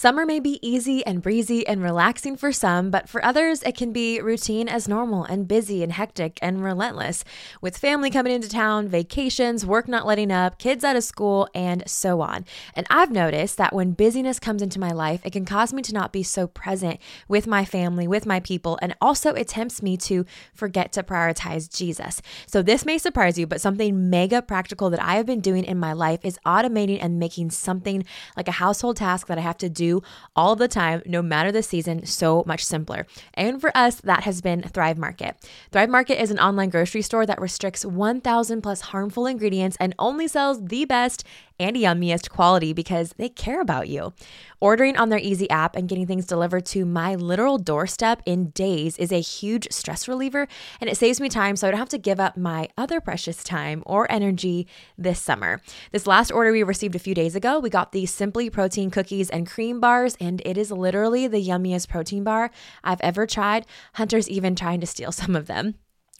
Summer 0.00 0.24
may 0.24 0.40
be 0.40 0.58
easy 0.66 1.04
and 1.04 1.20
breezy 1.20 1.66
and 1.66 1.82
relaxing 1.82 2.34
for 2.34 2.52
some, 2.52 2.90
but 2.90 3.06
for 3.06 3.22
others, 3.22 3.62
it 3.64 3.76
can 3.76 3.92
be 3.92 4.18
routine 4.18 4.66
as 4.66 4.88
normal 4.88 5.24
and 5.24 5.46
busy 5.46 5.82
and 5.82 5.92
hectic 5.92 6.38
and 6.40 6.64
relentless, 6.64 7.22
with 7.60 7.76
family 7.76 8.08
coming 8.08 8.32
into 8.32 8.48
town, 8.48 8.88
vacations, 8.88 9.66
work 9.66 9.88
not 9.88 10.06
letting 10.06 10.32
up, 10.32 10.58
kids 10.58 10.84
out 10.84 10.96
of 10.96 11.04
school, 11.04 11.46
and 11.54 11.82
so 11.86 12.22
on. 12.22 12.46
And 12.74 12.86
I've 12.88 13.10
noticed 13.10 13.58
that 13.58 13.74
when 13.74 13.92
busyness 13.92 14.40
comes 14.40 14.62
into 14.62 14.80
my 14.80 14.90
life, 14.90 15.20
it 15.22 15.34
can 15.34 15.44
cause 15.44 15.74
me 15.74 15.82
to 15.82 15.92
not 15.92 16.14
be 16.14 16.22
so 16.22 16.46
present 16.46 16.98
with 17.28 17.46
my 17.46 17.66
family, 17.66 18.08
with 18.08 18.24
my 18.24 18.40
people, 18.40 18.78
and 18.80 18.96
also 19.02 19.34
it 19.34 19.48
tempts 19.48 19.82
me 19.82 19.98
to 19.98 20.24
forget 20.54 20.92
to 20.92 21.02
prioritize 21.02 21.68
Jesus. 21.70 22.22
So 22.46 22.62
this 22.62 22.86
may 22.86 22.96
surprise 22.96 23.38
you, 23.38 23.46
but 23.46 23.60
something 23.60 24.08
mega 24.08 24.40
practical 24.40 24.88
that 24.88 25.02
I 25.02 25.16
have 25.16 25.26
been 25.26 25.40
doing 25.40 25.64
in 25.64 25.76
my 25.76 25.92
life 25.92 26.20
is 26.24 26.38
automating 26.46 27.00
and 27.02 27.18
making 27.18 27.50
something 27.50 28.02
like 28.34 28.48
a 28.48 28.52
household 28.52 28.96
task 28.96 29.26
that 29.26 29.36
I 29.36 29.42
have 29.42 29.58
to 29.58 29.68
do 29.68 29.89
all 30.36 30.56
the 30.56 30.68
time, 30.68 31.02
no 31.06 31.22
matter 31.22 31.50
the 31.50 31.62
season, 31.62 32.06
so 32.06 32.44
much 32.46 32.64
simpler. 32.64 33.06
And 33.34 33.60
for 33.60 33.70
us, 33.76 33.96
that 34.02 34.24
has 34.24 34.40
been 34.40 34.62
Thrive 34.62 34.98
Market. 34.98 35.36
Thrive 35.72 35.90
Market 35.90 36.22
is 36.22 36.30
an 36.30 36.38
online 36.38 36.70
grocery 36.70 37.02
store 37.02 37.26
that 37.26 37.40
restricts 37.40 37.84
1,000 37.84 38.62
plus 38.62 38.80
harmful 38.80 39.26
ingredients 39.26 39.76
and 39.80 39.94
only 39.98 40.28
sells 40.28 40.64
the 40.64 40.84
best 40.84 41.24
and 41.60 41.76
yummiest 41.76 42.30
quality 42.30 42.72
because 42.72 43.12
they 43.18 43.28
care 43.28 43.60
about 43.60 43.88
you. 43.88 44.12
Ordering 44.60 44.96
on 44.96 45.10
their 45.10 45.18
easy 45.18 45.48
app 45.48 45.76
and 45.76 45.88
getting 45.88 46.06
things 46.06 46.26
delivered 46.26 46.66
to 46.66 46.84
my 46.84 47.14
literal 47.14 47.58
doorstep 47.58 48.22
in 48.26 48.50
days 48.50 48.98
is 48.98 49.12
a 49.12 49.20
huge 49.20 49.68
stress 49.70 50.08
reliever 50.08 50.48
and 50.80 50.90
it 50.90 50.96
saves 50.96 51.20
me 51.20 51.28
time 51.28 51.56
so 51.56 51.68
I 51.68 51.70
don't 51.70 51.78
have 51.78 51.88
to 51.90 51.98
give 51.98 52.18
up 52.18 52.36
my 52.36 52.68
other 52.76 53.00
precious 53.00 53.44
time 53.44 53.82
or 53.86 54.10
energy 54.10 54.66
this 54.98 55.20
summer. 55.20 55.60
This 55.92 56.06
last 56.06 56.32
order 56.32 56.52
we 56.52 56.62
received 56.62 56.94
a 56.94 56.98
few 56.98 57.14
days 57.14 57.36
ago, 57.36 57.58
we 57.58 57.70
got 57.70 57.92
the 57.92 58.06
Simply 58.06 58.50
Protein 58.50 58.90
cookies 58.90 59.30
and 59.30 59.46
cream 59.46 59.80
bars, 59.80 60.16
and 60.20 60.42
it 60.44 60.56
is 60.58 60.72
literally 60.72 61.26
the 61.26 61.42
yummiest 61.42 61.88
protein 61.88 62.24
bar 62.24 62.50
I've 62.82 63.00
ever 63.00 63.26
tried. 63.26 63.66
Hunter's 63.94 64.28
even 64.28 64.54
trying 64.56 64.80
to 64.80 64.86
steal 64.86 65.12
some 65.20 65.36
of 65.36 65.46
them. 65.46 65.74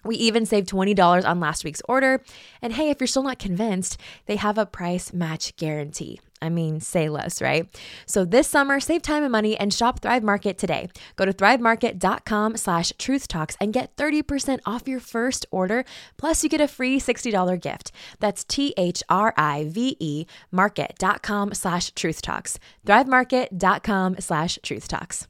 We 0.05 0.17
even 0.17 0.47
saved 0.47 0.69
$20 0.69 1.25
on 1.25 1.41
last 1.41 1.65
week's 1.65 1.83
order. 1.89 2.23
And 2.63 2.73
hey, 2.73 2.91
if 2.91 3.01
you're 3.01 3.07
still 3.07 3.23
not 3.23 3.39
convinced, 3.39 3.99
they 4.27 4.37
have 4.37 4.59
a 4.59 4.67
price 4.67 5.13
match 5.13 5.57
guarantee. 5.57 6.21
I 6.43 6.49
mean, 6.49 6.81
say 6.81 7.09
less, 7.09 7.43
right? 7.43 7.69
So 8.07 8.25
this 8.25 8.49
summer, 8.49 8.81
save 8.81 9.03
time 9.03 9.23
and 9.23 9.33
money 9.33 9.59
and 9.59 9.73
shop 9.73 10.01
Thrive 10.01 10.23
Market 10.23 10.57
today. 10.57 10.89
Go 11.17 11.25
to 11.27 11.33
thrivemarket.com 11.33 12.57
slash 12.57 12.93
truth 12.99 13.29
talks 13.29 13.57
and 13.61 13.73
get 13.73 13.95
30% 13.97 14.61
off 14.65 14.89
your 14.89 15.01
first 15.01 15.45
order. 15.51 15.85
Plus, 16.17 16.43
you 16.43 16.49
get 16.49 16.61
a 16.61 16.69
free 16.69 16.99
$60 16.99 17.61
gift. 17.61 17.93
That's 18.21 18.45
T-H-R-I-V-E 18.45 20.27
market.com 20.51 21.55
slash 21.55 21.93
truth 21.93 22.23
talks. 22.23 22.59
Thrivemarket.com 22.87 24.17
slash 24.19 24.59
truth 24.63 24.89
talks. 24.89 25.29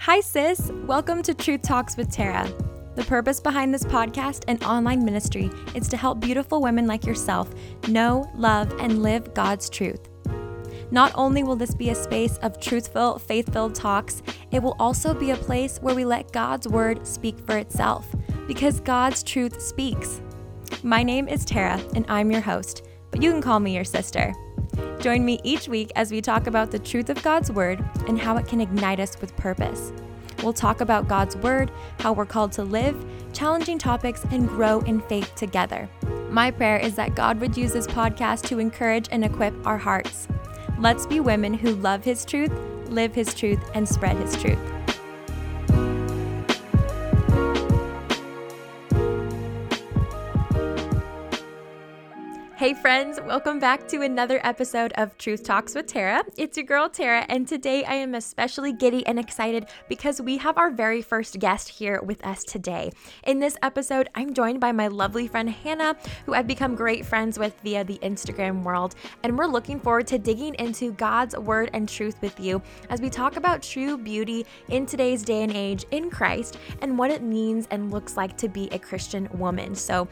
Hi, 0.00 0.18
sis. 0.18 0.72
Welcome 0.86 1.22
to 1.22 1.32
Truth 1.32 1.62
Talks 1.62 1.96
with 1.96 2.10
Tara. 2.10 2.52
The 2.94 3.04
purpose 3.04 3.40
behind 3.40 3.72
this 3.72 3.84
podcast 3.84 4.44
and 4.48 4.62
online 4.64 5.02
ministry 5.02 5.50
is 5.74 5.88
to 5.88 5.96
help 5.96 6.20
beautiful 6.20 6.60
women 6.60 6.86
like 6.86 7.06
yourself 7.06 7.48
know, 7.88 8.30
love, 8.36 8.70
and 8.80 9.02
live 9.02 9.32
God's 9.32 9.70
truth. 9.70 10.08
Not 10.90 11.10
only 11.14 11.42
will 11.42 11.56
this 11.56 11.74
be 11.74 11.88
a 11.88 11.94
space 11.94 12.36
of 12.38 12.60
truthful, 12.60 13.18
faith 13.18 13.50
filled 13.50 13.74
talks, 13.74 14.22
it 14.50 14.62
will 14.62 14.76
also 14.78 15.14
be 15.14 15.30
a 15.30 15.36
place 15.36 15.78
where 15.78 15.94
we 15.94 16.04
let 16.04 16.32
God's 16.32 16.68
word 16.68 17.06
speak 17.06 17.38
for 17.46 17.56
itself, 17.56 18.14
because 18.46 18.78
God's 18.80 19.22
truth 19.22 19.62
speaks. 19.62 20.20
My 20.82 21.02
name 21.02 21.28
is 21.28 21.46
Tara, 21.46 21.80
and 21.94 22.04
I'm 22.10 22.30
your 22.30 22.42
host, 22.42 22.86
but 23.10 23.22
you 23.22 23.32
can 23.32 23.40
call 23.40 23.58
me 23.58 23.74
your 23.74 23.84
sister. 23.84 24.34
Join 25.00 25.24
me 25.24 25.40
each 25.44 25.66
week 25.66 25.90
as 25.96 26.10
we 26.10 26.20
talk 26.20 26.46
about 26.46 26.70
the 26.70 26.78
truth 26.78 27.08
of 27.08 27.22
God's 27.22 27.50
word 27.50 27.82
and 28.06 28.20
how 28.20 28.36
it 28.36 28.46
can 28.46 28.60
ignite 28.60 29.00
us 29.00 29.18
with 29.18 29.34
purpose. 29.36 29.94
We'll 30.42 30.52
talk 30.52 30.80
about 30.80 31.08
God's 31.08 31.36
Word, 31.36 31.70
how 32.00 32.12
we're 32.12 32.26
called 32.26 32.52
to 32.52 32.64
live, 32.64 32.96
challenging 33.32 33.78
topics, 33.78 34.24
and 34.30 34.48
grow 34.48 34.80
in 34.80 35.00
faith 35.02 35.34
together. 35.36 35.88
My 36.30 36.50
prayer 36.50 36.78
is 36.78 36.94
that 36.96 37.14
God 37.14 37.40
would 37.40 37.56
use 37.56 37.72
this 37.72 37.86
podcast 37.86 38.46
to 38.48 38.58
encourage 38.58 39.08
and 39.12 39.24
equip 39.24 39.54
our 39.66 39.78
hearts. 39.78 40.28
Let's 40.78 41.06
be 41.06 41.20
women 41.20 41.54
who 41.54 41.74
love 41.76 42.04
His 42.04 42.24
truth, 42.24 42.52
live 42.88 43.14
His 43.14 43.34
truth, 43.34 43.60
and 43.74 43.88
spread 43.88 44.16
His 44.16 44.36
truth. 44.40 44.58
Hey, 52.62 52.74
friends, 52.74 53.20
welcome 53.20 53.58
back 53.58 53.88
to 53.88 54.02
another 54.02 54.40
episode 54.44 54.92
of 54.94 55.18
Truth 55.18 55.42
Talks 55.42 55.74
with 55.74 55.88
Tara. 55.88 56.22
It's 56.36 56.56
your 56.56 56.64
girl, 56.64 56.88
Tara, 56.88 57.26
and 57.28 57.48
today 57.48 57.82
I 57.82 57.94
am 57.94 58.14
especially 58.14 58.72
giddy 58.72 59.04
and 59.04 59.18
excited 59.18 59.66
because 59.88 60.22
we 60.22 60.36
have 60.36 60.56
our 60.56 60.70
very 60.70 61.02
first 61.02 61.40
guest 61.40 61.68
here 61.68 62.00
with 62.02 62.24
us 62.24 62.44
today. 62.44 62.92
In 63.24 63.40
this 63.40 63.56
episode, 63.64 64.08
I'm 64.14 64.32
joined 64.32 64.60
by 64.60 64.70
my 64.70 64.86
lovely 64.86 65.26
friend 65.26 65.50
Hannah, 65.50 65.96
who 66.24 66.34
I've 66.34 66.46
become 66.46 66.76
great 66.76 67.04
friends 67.04 67.36
with 67.36 67.58
via 67.64 67.82
the 67.82 67.98
Instagram 67.98 68.62
world, 68.62 68.94
and 69.24 69.36
we're 69.36 69.46
looking 69.46 69.80
forward 69.80 70.06
to 70.06 70.18
digging 70.20 70.54
into 70.60 70.92
God's 70.92 71.36
word 71.36 71.68
and 71.72 71.88
truth 71.88 72.22
with 72.22 72.38
you 72.38 72.62
as 72.90 73.00
we 73.00 73.10
talk 73.10 73.34
about 73.34 73.64
true 73.64 73.98
beauty 73.98 74.46
in 74.68 74.86
today's 74.86 75.24
day 75.24 75.42
and 75.42 75.52
age 75.52 75.84
in 75.90 76.10
Christ 76.10 76.58
and 76.80 76.96
what 76.96 77.10
it 77.10 77.24
means 77.24 77.66
and 77.72 77.90
looks 77.90 78.16
like 78.16 78.36
to 78.36 78.48
be 78.48 78.68
a 78.70 78.78
Christian 78.78 79.28
woman. 79.32 79.74
So, 79.74 80.06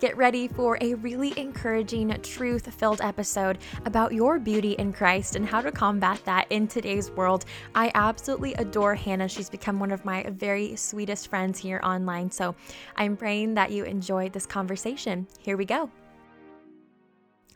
Get 0.00 0.16
ready 0.16 0.48
for 0.48 0.78
a 0.80 0.94
really 0.94 1.38
encouraging, 1.38 2.08
truth 2.22 2.72
filled 2.72 3.02
episode 3.02 3.58
about 3.84 4.14
your 4.14 4.38
beauty 4.38 4.72
in 4.72 4.94
Christ 4.94 5.36
and 5.36 5.44
how 5.44 5.60
to 5.60 5.70
combat 5.70 6.22
that 6.24 6.46
in 6.48 6.66
today's 6.66 7.10
world. 7.10 7.44
I 7.74 7.92
absolutely 7.94 8.54
adore 8.54 8.94
Hannah. 8.94 9.28
She's 9.28 9.50
become 9.50 9.78
one 9.78 9.92
of 9.92 10.06
my 10.06 10.22
very 10.30 10.74
sweetest 10.74 11.28
friends 11.28 11.58
here 11.58 11.82
online. 11.84 12.30
So 12.30 12.54
I'm 12.96 13.14
praying 13.14 13.52
that 13.54 13.72
you 13.72 13.84
enjoyed 13.84 14.32
this 14.32 14.46
conversation. 14.46 15.26
Here 15.38 15.58
we 15.58 15.66
go. 15.66 15.90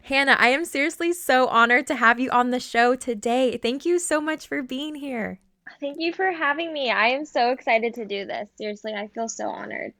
Hannah, 0.02 0.36
I 0.38 0.48
am 0.48 0.66
seriously 0.66 1.14
so 1.14 1.46
honored 1.46 1.86
to 1.86 1.94
have 1.94 2.20
you 2.20 2.30
on 2.30 2.50
the 2.50 2.60
show 2.60 2.94
today. 2.94 3.56
Thank 3.56 3.86
you 3.86 3.98
so 3.98 4.20
much 4.20 4.46
for 4.46 4.62
being 4.62 4.96
here. 4.96 5.40
Thank 5.80 5.96
you 5.98 6.12
for 6.12 6.30
having 6.30 6.74
me. 6.74 6.90
I 6.90 7.08
am 7.08 7.24
so 7.24 7.52
excited 7.52 7.94
to 7.94 8.04
do 8.04 8.26
this. 8.26 8.50
Seriously, 8.58 8.92
I 8.92 9.08
feel 9.14 9.30
so 9.30 9.48
honored. 9.48 9.94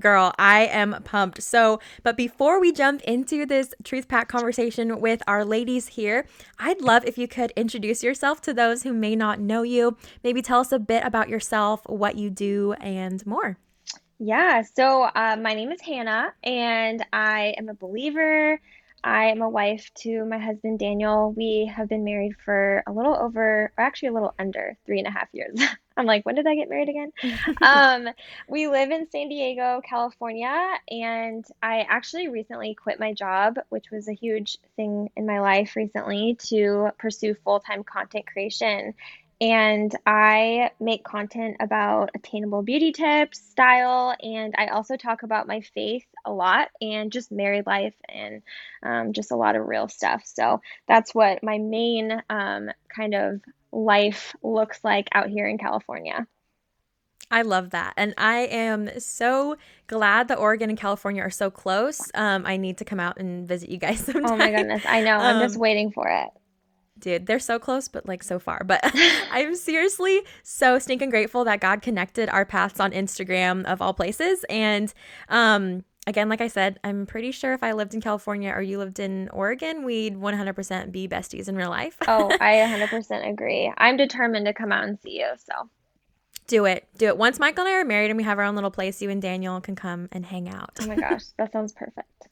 Girl, 0.00 0.32
I 0.38 0.62
am 0.66 1.02
pumped. 1.04 1.42
So, 1.42 1.78
but 2.02 2.16
before 2.16 2.60
we 2.60 2.72
jump 2.72 3.02
into 3.02 3.46
this 3.46 3.74
truth 3.84 4.08
pack 4.08 4.28
conversation 4.28 5.00
with 5.00 5.22
our 5.26 5.44
ladies 5.44 5.88
here, 5.88 6.26
I'd 6.58 6.80
love 6.80 7.04
if 7.04 7.18
you 7.18 7.28
could 7.28 7.52
introduce 7.56 8.02
yourself 8.02 8.40
to 8.42 8.54
those 8.54 8.82
who 8.82 8.92
may 8.92 9.14
not 9.14 9.38
know 9.40 9.62
you. 9.62 9.96
Maybe 10.24 10.42
tell 10.42 10.60
us 10.60 10.72
a 10.72 10.78
bit 10.78 11.04
about 11.04 11.28
yourself, 11.28 11.82
what 11.86 12.16
you 12.16 12.30
do, 12.30 12.72
and 12.80 13.24
more. 13.26 13.58
Yeah, 14.18 14.62
so 14.62 15.04
uh, 15.04 15.36
my 15.40 15.54
name 15.54 15.72
is 15.72 15.80
Hannah, 15.80 16.34
and 16.42 17.04
I 17.12 17.54
am 17.56 17.68
a 17.68 17.74
believer. 17.74 18.60
I 19.02 19.26
am 19.26 19.42
a 19.42 19.48
wife 19.48 19.90
to 20.00 20.24
my 20.24 20.38
husband 20.38 20.78
Daniel. 20.78 21.32
We 21.32 21.72
have 21.74 21.88
been 21.88 22.04
married 22.04 22.36
for 22.44 22.82
a 22.86 22.92
little 22.92 23.16
over, 23.16 23.72
or 23.76 23.84
actually 23.84 24.08
a 24.08 24.12
little 24.12 24.34
under 24.38 24.76
three 24.84 24.98
and 24.98 25.06
a 25.06 25.10
half 25.10 25.28
years. 25.32 25.60
I'm 25.96 26.06
like, 26.06 26.24
when 26.24 26.34
did 26.34 26.46
I 26.46 26.54
get 26.54 26.70
married 26.70 26.88
again? 26.88 27.12
um, 27.62 28.08
we 28.48 28.68
live 28.68 28.90
in 28.90 29.10
San 29.10 29.28
Diego, 29.28 29.82
California, 29.86 30.78
and 30.88 31.44
I 31.62 31.80
actually 31.88 32.28
recently 32.28 32.74
quit 32.74 32.98
my 32.98 33.12
job, 33.12 33.56
which 33.68 33.90
was 33.90 34.08
a 34.08 34.14
huge 34.14 34.56
thing 34.76 35.10
in 35.16 35.26
my 35.26 35.40
life 35.40 35.76
recently 35.76 36.36
to 36.46 36.90
pursue 36.98 37.34
full 37.44 37.60
time 37.60 37.84
content 37.84 38.26
creation. 38.26 38.94
And 39.40 39.96
I 40.04 40.70
make 40.80 41.02
content 41.02 41.56
about 41.60 42.10
attainable 42.14 42.62
beauty 42.62 42.92
tips, 42.92 43.38
style, 43.38 44.14
and 44.22 44.54
I 44.58 44.66
also 44.66 44.96
talk 44.98 45.22
about 45.22 45.46
my 45.46 45.62
faith 45.62 46.04
a 46.26 46.32
lot 46.32 46.68
and 46.82 47.10
just 47.10 47.32
married 47.32 47.66
life 47.66 47.94
and 48.06 48.42
um, 48.82 49.12
just 49.14 49.30
a 49.30 49.36
lot 49.36 49.56
of 49.56 49.66
real 49.66 49.88
stuff. 49.88 50.22
So 50.26 50.60
that's 50.86 51.14
what 51.14 51.42
my 51.42 51.56
main 51.56 52.22
um, 52.28 52.68
kind 52.94 53.14
of 53.14 53.40
life 53.72 54.34
looks 54.42 54.80
like 54.84 55.08
out 55.12 55.30
here 55.30 55.48
in 55.48 55.56
California. 55.56 56.26
I 57.30 57.42
love 57.42 57.70
that. 57.70 57.94
And 57.96 58.12
I 58.18 58.40
am 58.40 58.90
so 58.98 59.56
glad 59.86 60.28
that 60.28 60.38
Oregon 60.38 60.68
and 60.68 60.78
California 60.78 61.22
are 61.22 61.30
so 61.30 61.48
close. 61.48 62.10
Um, 62.12 62.44
I 62.44 62.58
need 62.58 62.76
to 62.78 62.84
come 62.84 63.00
out 63.00 63.18
and 63.18 63.48
visit 63.48 63.70
you 63.70 63.78
guys 63.78 64.00
sometime. 64.00 64.24
Oh 64.32 64.36
my 64.36 64.50
goodness. 64.50 64.82
I 64.84 65.00
know. 65.00 65.16
I'm 65.16 65.36
um, 65.36 65.42
just 65.42 65.56
waiting 65.56 65.92
for 65.92 66.08
it 66.08 66.28
dude, 67.00 67.26
they're 67.26 67.38
so 67.38 67.58
close, 67.58 67.88
but 67.88 68.06
like 68.06 68.22
so 68.22 68.38
far. 68.38 68.62
But 68.64 68.80
I'm 69.30 69.54
seriously 69.54 70.22
so 70.42 70.78
stinking 70.78 71.10
grateful 71.10 71.44
that 71.44 71.60
God 71.60 71.82
connected 71.82 72.28
our 72.28 72.44
paths 72.44 72.80
on 72.80 72.92
Instagram 72.92 73.64
of 73.64 73.82
all 73.82 73.94
places. 73.94 74.44
And 74.48 74.92
um, 75.28 75.84
again, 76.06 76.28
like 76.28 76.40
I 76.40 76.48
said, 76.48 76.78
I'm 76.84 77.06
pretty 77.06 77.32
sure 77.32 77.52
if 77.52 77.62
I 77.62 77.72
lived 77.72 77.94
in 77.94 78.00
California 78.00 78.52
or 78.54 78.62
you 78.62 78.78
lived 78.78 78.98
in 78.98 79.28
Oregon, 79.30 79.84
we'd 79.84 80.16
100% 80.16 80.92
be 80.92 81.08
besties 81.08 81.48
in 81.48 81.56
real 81.56 81.70
life. 81.70 81.96
oh, 82.08 82.30
I 82.40 82.54
100% 82.56 83.28
agree. 83.28 83.72
I'm 83.78 83.96
determined 83.96 84.46
to 84.46 84.54
come 84.54 84.72
out 84.72 84.84
and 84.84 84.98
see 85.00 85.18
you. 85.18 85.28
So 85.38 85.68
do 86.46 86.64
it. 86.64 86.88
Do 86.98 87.06
it. 87.06 87.16
Once 87.16 87.38
Michael 87.38 87.64
and 87.64 87.72
I 87.72 87.78
are 87.78 87.84
married 87.84 88.10
and 88.10 88.16
we 88.16 88.24
have 88.24 88.38
our 88.38 88.44
own 88.44 88.54
little 88.56 88.70
place, 88.70 89.00
you 89.00 89.10
and 89.10 89.22
Daniel 89.22 89.60
can 89.60 89.76
come 89.76 90.08
and 90.10 90.26
hang 90.26 90.48
out. 90.48 90.70
oh 90.80 90.86
my 90.86 90.96
gosh, 90.96 91.26
that 91.38 91.52
sounds 91.52 91.72
perfect. 91.72 92.28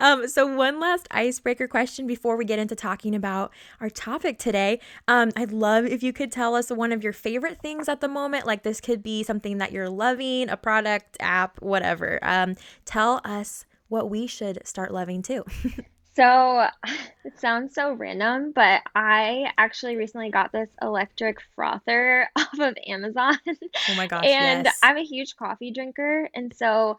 Um, 0.00 0.26
so 0.26 0.46
one 0.46 0.80
last 0.80 1.06
icebreaker 1.10 1.68
question 1.68 2.06
before 2.06 2.36
we 2.36 2.44
get 2.44 2.58
into 2.58 2.74
talking 2.74 3.14
about 3.14 3.52
our 3.80 3.90
topic 3.90 4.38
today. 4.38 4.80
Um, 5.06 5.30
I'd 5.36 5.52
love 5.52 5.84
if 5.84 6.02
you 6.02 6.12
could 6.12 6.32
tell 6.32 6.54
us 6.56 6.70
one 6.70 6.90
of 6.90 7.04
your 7.04 7.12
favorite 7.12 7.60
things 7.60 7.88
at 7.88 8.00
the 8.00 8.08
moment. 8.08 8.46
Like 8.46 8.62
this 8.62 8.80
could 8.80 9.02
be 9.02 9.22
something 9.22 9.58
that 9.58 9.70
you're 9.70 9.90
loving, 9.90 10.48
a 10.48 10.56
product, 10.56 11.16
app, 11.20 11.60
whatever. 11.62 12.18
Um, 12.22 12.56
tell 12.84 13.20
us 13.24 13.66
what 13.88 14.10
we 14.10 14.26
should 14.26 14.66
start 14.66 14.92
loving 14.92 15.22
too. 15.22 15.44
So 16.20 16.66
it 17.24 17.38
sounds 17.38 17.74
so 17.74 17.92
random, 17.92 18.52
but 18.54 18.82
I 18.94 19.52
actually 19.56 19.96
recently 19.96 20.30
got 20.30 20.52
this 20.52 20.68
electric 20.82 21.38
frother 21.54 22.28
off 22.36 22.58
of 22.58 22.74
Amazon. 22.86 23.38
Oh 23.46 23.94
my 23.96 24.06
gosh. 24.06 24.24
And 24.24 24.66
yes. 24.66 24.78
I'm 24.82 24.96
a 24.96 25.04
huge 25.04 25.36
coffee 25.36 25.70
drinker. 25.70 26.28
And 26.34 26.52
so 26.54 26.96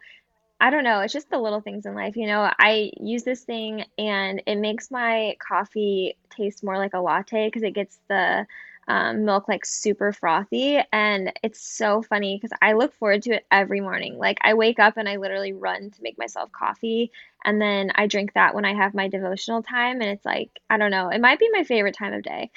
I 0.62 0.70
don't 0.70 0.84
know, 0.84 1.00
it's 1.00 1.12
just 1.12 1.28
the 1.28 1.40
little 1.40 1.60
things 1.60 1.86
in 1.86 1.96
life. 1.96 2.16
You 2.16 2.28
know, 2.28 2.48
I 2.56 2.92
use 3.00 3.24
this 3.24 3.42
thing 3.42 3.84
and 3.98 4.40
it 4.46 4.54
makes 4.54 4.92
my 4.92 5.34
coffee 5.40 6.16
taste 6.30 6.62
more 6.62 6.78
like 6.78 6.94
a 6.94 7.00
latte 7.00 7.48
because 7.48 7.64
it 7.64 7.74
gets 7.74 7.98
the 8.08 8.46
um, 8.86 9.24
milk 9.24 9.48
like 9.48 9.64
super 9.64 10.12
frothy. 10.12 10.78
And 10.92 11.32
it's 11.42 11.60
so 11.60 12.00
funny 12.00 12.36
because 12.36 12.56
I 12.62 12.74
look 12.74 12.94
forward 12.94 13.22
to 13.22 13.32
it 13.32 13.44
every 13.50 13.80
morning. 13.80 14.18
Like 14.18 14.38
I 14.42 14.54
wake 14.54 14.78
up 14.78 14.96
and 14.96 15.08
I 15.08 15.16
literally 15.16 15.52
run 15.52 15.90
to 15.90 16.02
make 16.02 16.16
myself 16.16 16.52
coffee. 16.52 17.10
And 17.44 17.60
then 17.60 17.90
I 17.96 18.06
drink 18.06 18.34
that 18.34 18.54
when 18.54 18.64
I 18.64 18.72
have 18.72 18.94
my 18.94 19.08
devotional 19.08 19.64
time. 19.64 20.00
And 20.00 20.10
it's 20.10 20.24
like, 20.24 20.60
I 20.70 20.76
don't 20.76 20.92
know, 20.92 21.08
it 21.08 21.20
might 21.20 21.40
be 21.40 21.50
my 21.50 21.64
favorite 21.64 21.96
time 21.96 22.12
of 22.12 22.22
day. 22.22 22.52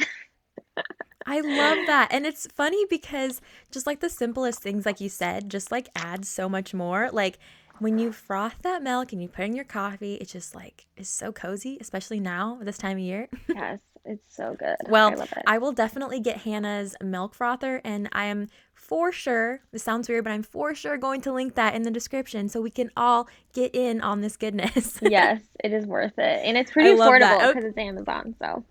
I 1.25 1.41
love 1.41 1.85
that. 1.87 2.09
And 2.11 2.23
it's 2.27 2.45
funny 2.53 2.85
because 2.87 3.41
just 3.71 3.87
like 3.87 3.99
the 3.99 4.09
simplest 4.09 4.61
things, 4.61 4.85
like 4.85 5.01
you 5.01 5.09
said, 5.09 5.49
just 5.49 5.71
like 5.71 5.89
adds 5.95 6.29
so 6.29 6.47
much 6.47 6.71
more. 6.71 7.09
Like 7.11 7.39
when 7.79 7.97
you 7.97 8.11
froth 8.11 8.61
that 8.61 8.83
milk 8.83 9.11
and 9.11 9.21
you 9.21 9.27
put 9.27 9.45
in 9.45 9.55
your 9.55 9.65
coffee, 9.65 10.15
it's 10.15 10.31
just 10.31 10.55
like, 10.55 10.85
it's 10.95 11.09
so 11.09 11.31
cozy, 11.31 11.77
especially 11.81 12.19
now, 12.19 12.59
this 12.61 12.77
time 12.77 12.97
of 12.97 13.03
year. 13.03 13.27
yes. 13.47 13.79
It's 14.07 14.35
so 14.35 14.55
good. 14.59 14.75
Well, 14.87 15.19
I, 15.19 15.55
I, 15.55 15.57
will 15.57 15.71
definitely 15.71 16.19
get 16.19 16.37
Hannah's 16.41 16.95
milk 17.01 17.33
frother, 17.33 17.81
and 17.83 18.07
I 18.11 18.25
am 18.25 18.49
for 18.75 19.11
sure, 19.11 19.61
this 19.71 19.81
sounds 19.81 20.07
weird, 20.07 20.25
but 20.25 20.29
I'm 20.29 20.43
for 20.43 20.75
sure 20.75 20.95
going 20.95 21.21
to 21.21 21.33
link 21.33 21.55
that 21.55 21.73
in 21.73 21.81
the 21.81 21.89
description 21.89 22.49
so 22.49 22.61
we 22.61 22.69
can 22.69 22.91
all 22.95 23.27
get 23.51 23.73
in 23.73 23.99
on 24.01 24.21
this 24.21 24.37
goodness. 24.37 24.99
yes, 25.01 25.41
it 25.63 25.73
is 25.73 25.87
worth 25.87 26.13
it. 26.19 26.41
And 26.45 26.55
it's 26.55 26.69
pretty 26.69 26.89
affordable 26.89 27.37
oh. 27.41 27.53
because 27.53 27.63
okay. 27.63 27.67
it's 27.67 27.77
Amazon. 27.79 28.35
So, 28.39 28.63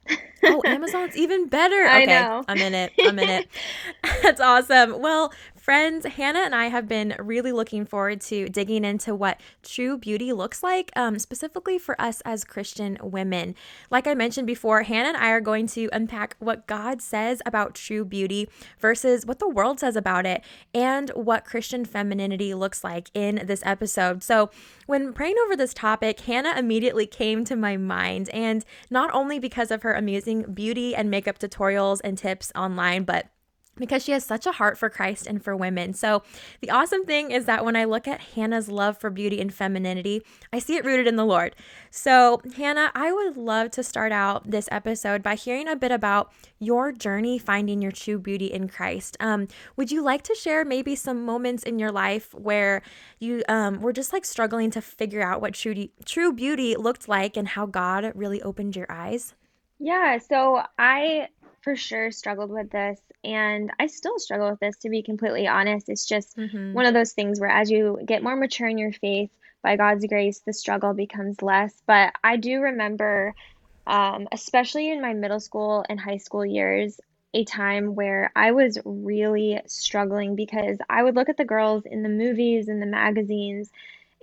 oh, 0.44 0.62
Amazon's 0.64 1.16
even 1.16 1.48
better. 1.48 1.74
Okay, 1.94 2.02
I 2.02 2.04
know. 2.04 2.44
I'm 2.46 2.58
in 2.58 2.74
it. 2.74 2.92
I'm 3.00 3.18
in 3.18 3.28
it. 3.28 3.48
That's 4.22 4.40
awesome. 4.40 5.00
Well, 5.00 5.32
Friends, 5.64 6.04
Hannah 6.04 6.40
and 6.40 6.54
I 6.54 6.66
have 6.66 6.86
been 6.86 7.16
really 7.18 7.50
looking 7.50 7.86
forward 7.86 8.20
to 8.20 8.50
digging 8.50 8.84
into 8.84 9.14
what 9.14 9.40
true 9.62 9.96
beauty 9.96 10.30
looks 10.30 10.62
like, 10.62 10.90
um, 10.94 11.18
specifically 11.18 11.78
for 11.78 11.98
us 11.98 12.20
as 12.26 12.44
Christian 12.44 12.98
women. 13.00 13.54
Like 13.90 14.06
I 14.06 14.12
mentioned 14.12 14.46
before, 14.46 14.82
Hannah 14.82 15.08
and 15.08 15.16
I 15.16 15.30
are 15.30 15.40
going 15.40 15.66
to 15.68 15.88
unpack 15.90 16.36
what 16.38 16.66
God 16.66 17.00
says 17.00 17.40
about 17.46 17.74
true 17.74 18.04
beauty 18.04 18.46
versus 18.78 19.24
what 19.24 19.38
the 19.38 19.48
world 19.48 19.80
says 19.80 19.96
about 19.96 20.26
it, 20.26 20.44
and 20.74 21.08
what 21.14 21.46
Christian 21.46 21.86
femininity 21.86 22.52
looks 22.52 22.84
like 22.84 23.10
in 23.14 23.46
this 23.46 23.62
episode. 23.64 24.22
So, 24.22 24.50
when 24.84 25.14
praying 25.14 25.36
over 25.46 25.56
this 25.56 25.72
topic, 25.72 26.20
Hannah 26.20 26.58
immediately 26.58 27.06
came 27.06 27.42
to 27.46 27.56
my 27.56 27.78
mind, 27.78 28.28
and 28.34 28.66
not 28.90 29.08
only 29.14 29.38
because 29.38 29.70
of 29.70 29.80
her 29.80 29.94
amazing 29.94 30.52
beauty 30.52 30.94
and 30.94 31.10
makeup 31.10 31.38
tutorials 31.38 32.02
and 32.04 32.18
tips 32.18 32.52
online, 32.54 33.04
but 33.04 33.30
because 33.76 34.04
she 34.04 34.12
has 34.12 34.24
such 34.24 34.46
a 34.46 34.52
heart 34.52 34.78
for 34.78 34.88
Christ 34.88 35.26
and 35.26 35.42
for 35.42 35.56
women. 35.56 35.92
So, 35.92 36.22
the 36.60 36.70
awesome 36.70 37.04
thing 37.04 37.30
is 37.30 37.46
that 37.46 37.64
when 37.64 37.76
I 37.76 37.84
look 37.84 38.06
at 38.06 38.20
Hannah's 38.20 38.68
love 38.68 38.98
for 38.98 39.10
beauty 39.10 39.40
and 39.40 39.52
femininity, 39.52 40.22
I 40.52 40.58
see 40.58 40.76
it 40.76 40.84
rooted 40.84 41.06
in 41.06 41.16
the 41.16 41.24
Lord. 41.24 41.56
So, 41.90 42.40
Hannah, 42.56 42.90
I 42.94 43.12
would 43.12 43.36
love 43.36 43.70
to 43.72 43.82
start 43.82 44.12
out 44.12 44.50
this 44.50 44.68
episode 44.70 45.22
by 45.22 45.34
hearing 45.34 45.68
a 45.68 45.76
bit 45.76 45.92
about 45.92 46.32
your 46.58 46.92
journey 46.92 47.38
finding 47.38 47.82
your 47.82 47.92
true 47.92 48.18
beauty 48.18 48.46
in 48.46 48.68
Christ. 48.68 49.16
Um, 49.20 49.48
would 49.76 49.90
you 49.90 50.02
like 50.02 50.22
to 50.22 50.34
share 50.34 50.64
maybe 50.64 50.94
some 50.94 51.24
moments 51.24 51.62
in 51.62 51.78
your 51.78 51.92
life 51.92 52.32
where 52.34 52.82
you 53.18 53.42
um, 53.48 53.80
were 53.80 53.92
just 53.92 54.12
like 54.12 54.24
struggling 54.24 54.70
to 54.72 54.80
figure 54.80 55.22
out 55.22 55.40
what 55.40 55.54
true, 55.54 55.88
true 56.04 56.32
beauty 56.32 56.76
looked 56.76 57.08
like 57.08 57.36
and 57.36 57.48
how 57.48 57.66
God 57.66 58.12
really 58.14 58.42
opened 58.42 58.76
your 58.76 58.86
eyes? 58.90 59.34
Yeah, 59.78 60.18
so 60.18 60.62
I 60.78 61.28
for 61.64 61.74
sure 61.74 62.10
struggled 62.10 62.50
with 62.50 62.70
this 62.70 63.00
and 63.24 63.72
I 63.80 63.86
still 63.86 64.18
struggle 64.18 64.50
with 64.50 64.60
this 64.60 64.76
to 64.78 64.90
be 64.90 65.02
completely 65.02 65.48
honest. 65.48 65.88
It's 65.88 66.06
just 66.06 66.36
mm-hmm. 66.36 66.74
one 66.74 66.86
of 66.86 66.94
those 66.94 67.12
things 67.12 67.40
where 67.40 67.50
as 67.50 67.70
you 67.70 67.98
get 68.04 68.22
more 68.22 68.36
mature 68.36 68.68
in 68.68 68.78
your 68.78 68.92
faith, 68.92 69.30
by 69.64 69.76
God's 69.76 70.06
grace, 70.06 70.40
the 70.40 70.52
struggle 70.52 70.92
becomes 70.92 71.42
less. 71.42 71.74
But 71.86 72.12
I 72.22 72.36
do 72.36 72.60
remember, 72.60 73.34
um, 73.86 74.28
especially 74.30 74.92
in 74.92 75.02
my 75.02 75.14
middle 75.14 75.40
school 75.40 75.84
and 75.88 75.98
high 75.98 76.18
school 76.18 76.46
years, 76.46 77.00
a 77.32 77.44
time 77.44 77.96
where 77.96 78.30
I 78.36 78.52
was 78.52 78.78
really 78.84 79.60
struggling 79.66 80.36
because 80.36 80.78
I 80.88 81.02
would 81.02 81.16
look 81.16 81.30
at 81.30 81.36
the 81.36 81.44
girls 81.44 81.84
in 81.86 82.02
the 82.04 82.08
movies 82.08 82.68
and 82.68 82.80
the 82.80 82.86
magazines. 82.86 83.70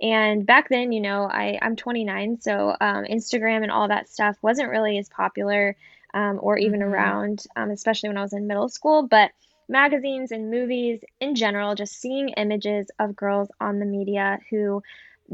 And 0.00 0.46
back 0.46 0.68
then, 0.68 0.92
you 0.92 1.00
know, 1.00 1.24
I, 1.24 1.58
I'm 1.60 1.76
29, 1.76 2.40
so 2.40 2.70
um, 2.80 3.04
Instagram 3.04 3.62
and 3.62 3.70
all 3.70 3.88
that 3.88 4.08
stuff 4.08 4.36
wasn't 4.42 4.70
really 4.70 4.96
as 4.96 5.08
popular 5.08 5.76
um, 6.14 6.38
or 6.40 6.58
even 6.58 6.80
mm-hmm. 6.80 6.92
around, 6.92 7.44
um, 7.56 7.70
especially 7.70 8.08
when 8.08 8.18
I 8.18 8.22
was 8.22 8.32
in 8.32 8.46
middle 8.46 8.68
school. 8.68 9.06
But 9.06 9.30
magazines 9.68 10.32
and 10.32 10.50
movies 10.50 11.00
in 11.20 11.34
general, 11.34 11.74
just 11.74 12.00
seeing 12.00 12.30
images 12.30 12.90
of 12.98 13.16
girls 13.16 13.48
on 13.60 13.78
the 13.78 13.86
media 13.86 14.38
who 14.50 14.82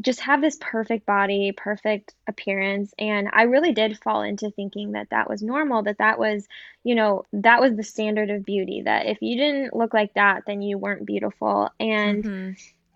just 0.00 0.20
have 0.20 0.40
this 0.40 0.56
perfect 0.60 1.06
body, 1.06 1.52
perfect 1.56 2.14
appearance. 2.28 2.92
And 2.98 3.28
I 3.32 3.44
really 3.44 3.72
did 3.72 3.98
fall 3.98 4.22
into 4.22 4.50
thinking 4.50 4.92
that 4.92 5.10
that 5.10 5.28
was 5.28 5.42
normal, 5.42 5.82
that 5.84 5.98
that 5.98 6.18
was, 6.18 6.46
you 6.84 6.94
know, 6.94 7.24
that 7.32 7.60
was 7.60 7.74
the 7.74 7.82
standard 7.82 8.30
of 8.30 8.44
beauty, 8.44 8.82
that 8.82 9.06
if 9.06 9.18
you 9.22 9.36
didn't 9.36 9.74
look 9.74 9.92
like 9.92 10.14
that, 10.14 10.44
then 10.46 10.62
you 10.62 10.78
weren't 10.78 11.06
beautiful. 11.06 11.70
And 11.80 12.22
mm-hmm. 12.22 12.50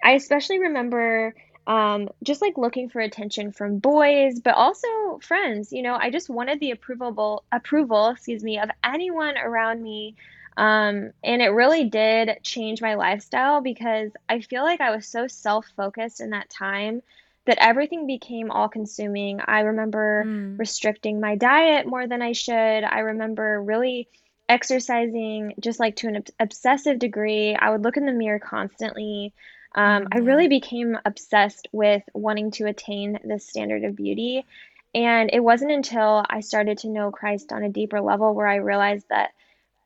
I 0.04 0.12
especially 0.12 0.60
remember 0.60 1.34
um, 1.66 2.08
just 2.22 2.42
like 2.42 2.58
looking 2.58 2.88
for 2.88 3.00
attention 3.00 3.52
from 3.52 3.78
boys, 3.78 4.40
but 4.40 4.54
also 4.54 4.88
friends. 5.22 5.72
You 5.72 5.82
know, 5.82 5.94
I 5.94 6.10
just 6.10 6.28
wanted 6.28 6.60
the 6.60 6.72
approval 6.72 7.44
approval, 7.52 8.08
excuse 8.08 8.42
me, 8.42 8.58
of 8.58 8.70
anyone 8.84 9.36
around 9.38 9.82
me. 9.82 10.16
Um, 10.56 11.12
and 11.24 11.40
it 11.40 11.48
really 11.48 11.84
did 11.84 12.38
change 12.42 12.82
my 12.82 12.94
lifestyle 12.94 13.60
because 13.60 14.10
I 14.28 14.40
feel 14.40 14.62
like 14.62 14.80
I 14.80 14.94
was 14.94 15.06
so 15.06 15.26
self 15.26 15.66
focused 15.76 16.20
in 16.20 16.30
that 16.30 16.50
time 16.50 17.02
that 17.46 17.58
everything 17.60 18.06
became 18.06 18.50
all 18.50 18.68
consuming. 18.68 19.40
I 19.44 19.60
remember 19.60 20.24
mm. 20.26 20.58
restricting 20.58 21.20
my 21.20 21.36
diet 21.36 21.86
more 21.86 22.06
than 22.06 22.22
I 22.22 22.32
should. 22.32 22.54
I 22.54 23.00
remember 23.00 23.60
really 23.62 24.08
exercising 24.48 25.54
just 25.58 25.80
like 25.80 25.96
to 25.96 26.08
an 26.08 26.24
obsessive 26.38 26.98
degree. 26.98 27.56
I 27.56 27.70
would 27.70 27.82
look 27.82 27.96
in 27.96 28.06
the 28.06 28.12
mirror 28.12 28.38
constantly. 28.38 29.32
Um, 29.74 30.08
I 30.12 30.18
really 30.18 30.48
became 30.48 30.98
obsessed 31.04 31.68
with 31.72 32.02
wanting 32.12 32.50
to 32.52 32.66
attain 32.66 33.18
this 33.24 33.48
standard 33.48 33.84
of 33.84 33.96
beauty. 33.96 34.44
And 34.94 35.30
it 35.32 35.40
wasn't 35.40 35.72
until 35.72 36.24
I 36.28 36.40
started 36.40 36.78
to 36.78 36.88
know 36.88 37.10
Christ 37.10 37.52
on 37.52 37.62
a 37.62 37.70
deeper 37.70 38.00
level 38.00 38.34
where 38.34 38.46
I 38.46 38.56
realized 38.56 39.06
that 39.08 39.30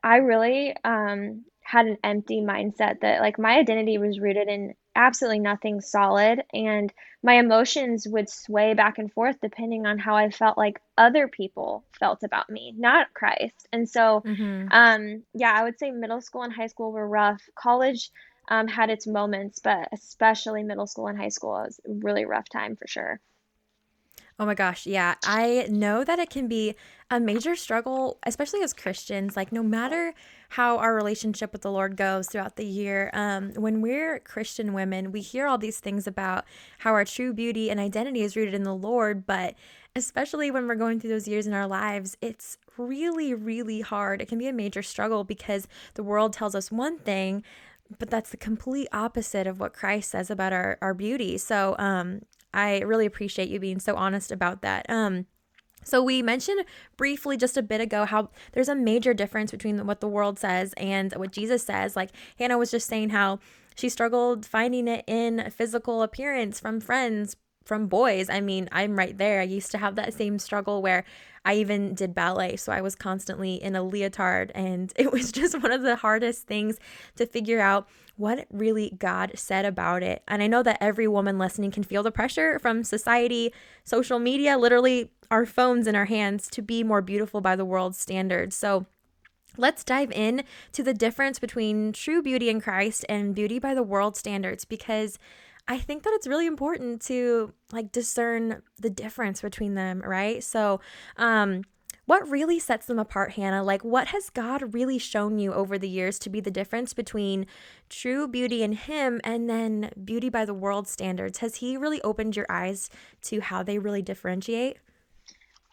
I 0.03 0.17
really 0.17 0.75
um, 0.83 1.45
had 1.61 1.85
an 1.85 1.97
empty 2.03 2.41
mindset 2.41 2.99
that, 3.01 3.21
like, 3.21 3.39
my 3.39 3.57
identity 3.57 3.97
was 3.97 4.19
rooted 4.19 4.49
in 4.49 4.75
absolutely 4.95 5.39
nothing 5.39 5.79
solid. 5.79 6.43
And 6.53 6.91
my 7.23 7.35
emotions 7.35 8.07
would 8.07 8.29
sway 8.29 8.73
back 8.73 8.97
and 8.97 9.11
forth 9.11 9.37
depending 9.41 9.85
on 9.85 9.97
how 9.97 10.15
I 10.15 10.29
felt 10.29 10.57
like 10.57 10.81
other 10.97 11.27
people 11.27 11.83
felt 11.99 12.23
about 12.23 12.49
me, 12.49 12.73
not 12.77 13.13
Christ. 13.13 13.67
And 13.71 13.87
so, 13.87 14.21
mm-hmm. 14.25 14.67
um, 14.71 15.23
yeah, 15.33 15.53
I 15.53 15.63
would 15.63 15.79
say 15.79 15.91
middle 15.91 16.21
school 16.21 16.43
and 16.43 16.53
high 16.53 16.67
school 16.67 16.91
were 16.91 17.07
rough. 17.07 17.41
College, 17.55 18.11
um, 18.47 18.67
had 18.67 18.89
its 18.89 19.07
moments, 19.07 19.59
but 19.59 19.89
especially 19.91 20.63
middle 20.63 20.87
school 20.87 21.07
and 21.07 21.17
high 21.17 21.29
school 21.29 21.51
was 21.51 21.79
a 21.85 21.91
really 21.91 22.25
rough 22.25 22.49
time 22.49 22.75
for 22.75 22.87
sure. 22.87 23.19
Oh 24.39 24.45
my 24.45 24.53
gosh, 24.53 24.85
yeah. 24.85 25.15
I 25.23 25.65
know 25.67 26.03
that 26.03 26.19
it 26.19 26.29
can 26.29 26.47
be 26.47 26.75
a 27.09 27.19
major 27.19 27.55
struggle, 27.55 28.19
especially 28.23 28.61
as 28.61 28.71
Christians. 28.71 29.35
Like, 29.35 29.51
no 29.51 29.63
matter 29.63 30.13
how 30.49 30.77
our 30.77 30.93
relationship 30.93 31.51
with 31.51 31.63
the 31.63 31.71
Lord 31.71 31.97
goes 31.97 32.27
throughout 32.27 32.55
the 32.55 32.65
year, 32.65 33.09
um, 33.13 33.53
when 33.55 33.81
we're 33.81 34.19
Christian 34.19 34.73
women, 34.73 35.11
we 35.11 35.21
hear 35.21 35.47
all 35.47 35.57
these 35.57 35.79
things 35.79 36.05
about 36.05 36.45
how 36.79 36.91
our 36.93 37.03
true 37.03 37.33
beauty 37.33 37.71
and 37.71 37.79
identity 37.79 38.21
is 38.21 38.35
rooted 38.35 38.53
in 38.53 38.61
the 38.61 38.75
Lord. 38.75 39.25
But 39.25 39.55
especially 39.95 40.51
when 40.51 40.67
we're 40.67 40.75
going 40.75 40.99
through 40.99 41.09
those 41.09 41.27
years 41.27 41.47
in 41.47 41.53
our 41.53 41.65
lives, 41.65 42.15
it's 42.21 42.59
really, 42.77 43.33
really 43.33 43.81
hard. 43.81 44.21
It 44.21 44.27
can 44.27 44.37
be 44.37 44.47
a 44.47 44.53
major 44.53 44.83
struggle 44.83 45.23
because 45.23 45.67
the 45.95 46.03
world 46.03 46.33
tells 46.33 46.53
us 46.53 46.71
one 46.71 46.99
thing, 46.99 47.43
but 47.99 48.09
that's 48.09 48.31
the 48.31 48.37
complete 48.37 48.87
opposite 48.91 49.47
of 49.47 49.59
what 49.59 49.73
Christ 49.73 50.11
says 50.11 50.29
about 50.29 50.53
our, 50.53 50.77
our 50.81 50.93
beauty. 50.93 51.37
So 51.37 51.75
um, 51.77 52.21
I 52.53 52.79
really 52.79 53.05
appreciate 53.05 53.49
you 53.49 53.59
being 53.59 53.79
so 53.79 53.95
honest 53.95 54.31
about 54.31 54.61
that. 54.61 54.89
Um, 54.89 55.25
so 55.83 56.03
we 56.03 56.21
mentioned 56.21 56.65
briefly 56.97 57.37
just 57.37 57.55
a 57.55 57.61
bit 57.61 57.79
ago 57.79 58.05
how 58.05 58.29
there's 58.51 58.67
a 58.67 58.75
major 58.75 59.13
difference 59.13 59.51
between 59.51 59.85
what 59.85 60.01
the 60.01 60.07
world 60.07 60.37
says 60.37 60.73
and 60.75 61.13
what 61.13 61.31
Jesus 61.31 61.63
says. 61.63 61.95
Like 61.95 62.11
Hannah 62.37 62.57
was 62.57 62.71
just 62.71 62.87
saying 62.87 63.11
how 63.11 63.39
she 63.75 63.89
struggled 63.89 64.45
finding 64.45 64.87
it 64.87 65.05
in 65.07 65.49
physical 65.51 66.01
appearance 66.01 66.59
from 66.59 66.81
friends, 66.81 67.37
from 67.67 67.87
boys. 67.87 68.29
I 68.29 68.41
mean, 68.41 68.69
I'm 68.71 68.97
right 68.97 69.17
there. 69.17 69.41
I 69.41 69.43
used 69.43 69.71
to 69.71 69.77
have 69.77 69.95
that 69.95 70.13
same 70.13 70.39
struggle 70.39 70.81
where 70.81 71.03
I 71.45 71.55
even 71.55 71.93
did 71.93 72.15
ballet, 72.15 72.55
so 72.55 72.71
I 72.71 72.81
was 72.81 72.95
constantly 72.95 73.55
in 73.55 73.75
a 73.75 73.83
leotard 73.83 74.51
and 74.55 74.91
it 74.97 75.11
was 75.11 75.31
just 75.31 75.61
one 75.61 75.71
of 75.71 75.81
the 75.81 75.97
hardest 75.97 76.47
things 76.47 76.77
to 77.17 77.25
figure 77.25 77.59
out 77.59 77.87
what 78.15 78.47
really 78.51 78.93
God 78.97 79.31
said 79.35 79.65
about 79.65 80.01
it. 80.01 80.23
And 80.27 80.41
I 80.41 80.47
know 80.47 80.63
that 80.63 80.77
every 80.81 81.07
woman 81.07 81.37
listening 81.37 81.71
can 81.71 81.83
feel 81.83 82.03
the 82.03 82.11
pressure 82.11 82.57
from 82.59 82.83
society, 82.83 83.53
social 83.83 84.17
media, 84.17 84.57
literally 84.57 85.11
our 85.29 85.45
phones 85.45 85.87
in 85.87 85.95
our 85.95 86.05
hands 86.05 86.47
to 86.49 86.61
be 86.61 86.83
more 86.83 87.01
beautiful 87.01 87.41
by 87.41 87.55
the 87.55 87.65
world's 87.65 87.99
standards. 87.99 88.55
So, 88.55 88.85
Let's 89.59 89.83
dive 89.83 90.11
in 90.11 90.43
to 90.73 90.83
the 90.83 90.93
difference 90.93 91.39
between 91.39 91.91
true 91.91 92.21
beauty 92.21 92.47
in 92.47 92.61
Christ 92.61 93.03
and 93.09 93.33
beauty 93.33 93.57
by 93.57 93.73
the 93.73 93.81
world 93.81 94.15
standards 94.15 94.65
because 94.65 95.17
I 95.67 95.77
think 95.77 96.03
that 96.03 96.13
it's 96.13 96.27
really 96.27 96.47
important 96.47 97.01
to 97.03 97.53
like 97.71 97.91
discern 97.91 98.61
the 98.79 98.89
difference 98.89 99.41
between 99.41 99.75
them, 99.75 100.01
right? 100.05 100.43
So, 100.43 100.79
um 101.17 101.63
what 102.07 102.29
really 102.29 102.57
sets 102.57 102.85
them 102.85 102.99
apart, 102.99 103.33
Hannah? 103.33 103.65
Like, 103.65 103.83
what 103.83 104.07
has 104.07 104.29
God 104.29 104.73
really 104.73 104.97
shown 104.97 105.39
you 105.39 105.51
over 105.53 105.77
the 105.77 105.89
years 105.89 106.17
to 106.19 106.29
be 106.29 106.39
the 106.39 106.49
difference 106.49 106.93
between 106.93 107.45
true 107.89 108.29
beauty 108.29 108.63
in 108.63 108.71
Him 108.71 109.19
and 109.25 109.49
then 109.49 109.91
beauty 110.05 110.29
by 110.29 110.45
the 110.45 110.53
world 110.53 110.87
standards? 110.87 111.39
Has 111.39 111.55
He 111.55 111.75
really 111.75 112.01
opened 112.03 112.37
your 112.37 112.45
eyes 112.49 112.89
to 113.23 113.41
how 113.41 113.61
they 113.61 113.77
really 113.77 114.01
differentiate? 114.01 114.77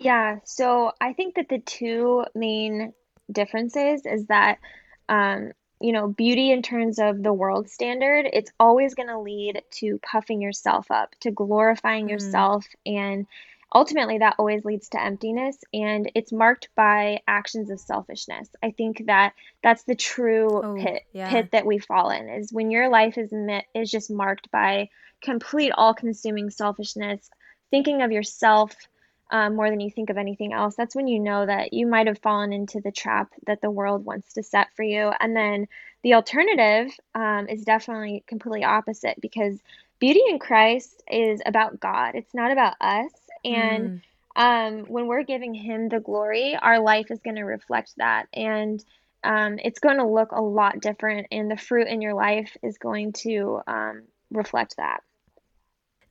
Yeah, 0.01 0.41
so 0.43 0.91
I 1.01 1.13
think 1.13 1.37
that 1.37 1.49
the 1.49 1.61
two 1.61 2.25
main 2.35 2.95
differences 3.31 4.03
is 4.05 4.27
that 4.27 4.59
um, 5.09 5.53
you 5.85 5.93
know, 5.93 6.09
beauty 6.09 6.51
in 6.51 6.63
terms 6.63 6.99
of 6.99 7.23
the 7.23 7.33
world 7.33 7.69
standard, 7.69 8.27
it's 8.33 8.51
always 8.59 8.95
going 8.95 9.11
to 9.11 9.21
lead 9.21 9.63
to 9.71 10.01
puffing 10.03 10.41
yourself 10.41 10.91
up, 10.91 11.15
to 11.21 11.31
glorifying 11.31 12.07
mm. 12.07 12.11
yourself 12.11 12.67
and 12.87 13.27
ultimately 13.75 14.19
that 14.19 14.37
always 14.39 14.65
leads 14.65 14.89
to 14.89 15.03
emptiness 15.03 15.59
and 15.75 16.11
it's 16.15 16.33
marked 16.33 16.69
by 16.77 17.19
actions 17.27 17.71
of 17.71 17.81
selfishness 17.81 18.49
i 18.63 18.71
think 18.71 19.03
that 19.07 19.33
that's 19.65 19.83
the 19.83 19.97
true 19.97 20.49
oh, 20.49 20.77
pit 20.79 21.03
yeah. 21.13 21.29
pit 21.29 21.49
that 21.51 21.67
we 21.67 21.79
fall 21.79 22.11
in 22.11 22.29
is 22.29 22.53
when 22.53 22.71
your 22.71 22.89
life 22.89 23.19
is 23.19 23.33
is 23.75 23.91
just 23.91 24.13
marked 24.13 24.49
by 24.53 24.89
complete 25.21 25.73
all 25.73 25.93
consuming 25.93 26.51
selfishness 26.51 27.29
thinking 27.71 28.01
of 28.01 28.13
yourself 28.13 28.77
um, 29.35 29.57
more 29.57 29.69
than 29.69 29.81
you 29.81 29.91
think 29.91 30.11
of 30.11 30.17
anything 30.17 30.53
else, 30.53 30.77
that's 30.77 30.95
when 30.95 31.09
you 31.09 31.19
know 31.19 31.45
that 31.45 31.73
you 31.73 31.89
might 31.89 32.07
have 32.07 32.21
fallen 32.21 32.53
into 32.53 32.81
the 32.81 32.93
trap 32.93 33.33
that 33.49 33.61
the 33.61 33.71
world 33.71 34.05
wants 34.05 34.35
to 34.35 34.45
set 34.45 34.69
for 34.77 34.85
you. 34.85 35.11
And 35.19 35.37
then 35.37 35.67
the 36.05 36.15
alternative 36.15 36.97
um, 37.17 37.49
is 37.49 37.65
definitely 37.65 38.23
completely 38.29 38.63
opposite 38.63 39.21
because 39.21 39.59
beauty 39.99 40.21
in 40.29 40.39
Christ 40.39 41.03
is 41.11 41.41
about 41.45 41.81
God, 41.81 42.15
it's 42.15 42.33
not 42.33 42.53
about 42.53 42.77
us. 42.81 43.11
And 43.45 44.03
mm. 44.37 44.81
um, 44.81 44.85
when 44.85 45.09
we're 45.09 45.25
giving 45.25 45.53
Him 45.53 45.89
the 45.89 45.99
glory, 45.99 46.55
our 46.55 46.79
life 46.79 47.11
is 47.11 47.19
going 47.19 47.37
to 47.37 47.43
reflect 47.43 47.95
that. 47.97 48.29
And 48.33 48.85
um, 49.25 49.59
it's 49.65 49.81
going 49.81 49.97
to 49.97 50.07
look 50.07 50.31
a 50.31 50.41
lot 50.41 50.79
different, 50.79 51.27
and 51.33 51.51
the 51.51 51.57
fruit 51.57 51.89
in 51.89 52.01
your 52.01 52.15
life 52.15 52.57
is 52.63 52.79
going 52.79 53.15
to 53.25 53.63
um, 53.67 54.03
reflect 54.31 54.77
that. 54.77 55.03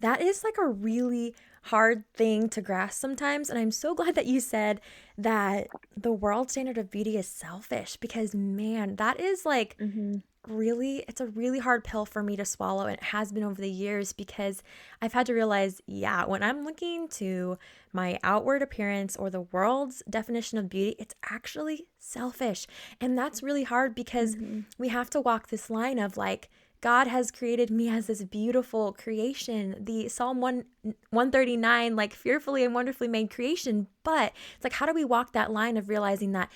That 0.01 0.21
is 0.21 0.43
like 0.43 0.57
a 0.59 0.67
really 0.67 1.33
hard 1.63 2.03
thing 2.13 2.49
to 2.49 2.61
grasp 2.61 2.99
sometimes. 2.99 3.49
And 3.49 3.57
I'm 3.57 3.71
so 3.71 3.95
glad 3.95 4.15
that 4.15 4.25
you 4.25 4.39
said 4.39 4.81
that 5.17 5.67
the 5.95 6.11
world 6.11 6.51
standard 6.51 6.77
of 6.77 6.91
beauty 6.91 7.17
is 7.17 7.27
selfish 7.27 7.97
because, 7.97 8.35
man, 8.35 8.97
that 8.97 9.19
is 9.19 9.45
like 9.45 9.77
mm-hmm. 9.77 10.17
really, 10.47 11.05
it's 11.07 11.21
a 11.21 11.27
really 11.27 11.59
hard 11.59 11.83
pill 11.85 12.05
for 12.05 12.21
me 12.21 12.35
to 12.35 12.43
swallow. 12.43 12.85
And 12.85 12.97
it 12.97 13.03
has 13.03 13.31
been 13.31 13.43
over 13.43 13.61
the 13.61 13.69
years 13.69 14.11
because 14.11 14.61
I've 15.01 15.13
had 15.13 15.25
to 15.27 15.33
realize, 15.33 15.81
yeah, 15.85 16.25
when 16.25 16.43
I'm 16.43 16.65
looking 16.65 17.07
to 17.09 17.57
my 17.93 18.19
outward 18.23 18.61
appearance 18.61 19.15
or 19.15 19.29
the 19.29 19.41
world's 19.41 20.03
definition 20.09 20.57
of 20.57 20.67
beauty, 20.67 20.95
it's 20.99 21.15
actually 21.29 21.87
selfish. 21.97 22.67
And 22.99 23.17
that's 23.17 23.41
really 23.41 23.63
hard 23.63 23.95
because 23.95 24.35
mm-hmm. 24.35 24.61
we 24.77 24.89
have 24.89 25.09
to 25.11 25.21
walk 25.21 25.47
this 25.47 25.69
line 25.69 25.97
of 25.99 26.17
like, 26.17 26.49
God 26.83 27.07
has 27.07 27.31
created 27.31 27.71
me 27.71 27.87
as 27.87 28.07
this 28.07 28.21
beautiful 28.25 28.91
creation, 28.91 29.77
the 29.79 30.09
Psalm 30.09 30.41
1 30.41 30.65
139 31.11 31.95
like 31.95 32.13
fearfully 32.13 32.65
and 32.65 32.75
wonderfully 32.75 33.07
made 33.07 33.29
creation, 33.31 33.87
but 34.03 34.33
it's 34.53 34.65
like 34.65 34.73
how 34.73 34.85
do 34.85 34.93
we 34.93 35.05
walk 35.05 35.31
that 35.31 35.53
line 35.53 35.77
of 35.77 35.87
realizing 35.87 36.33
that 36.33 36.51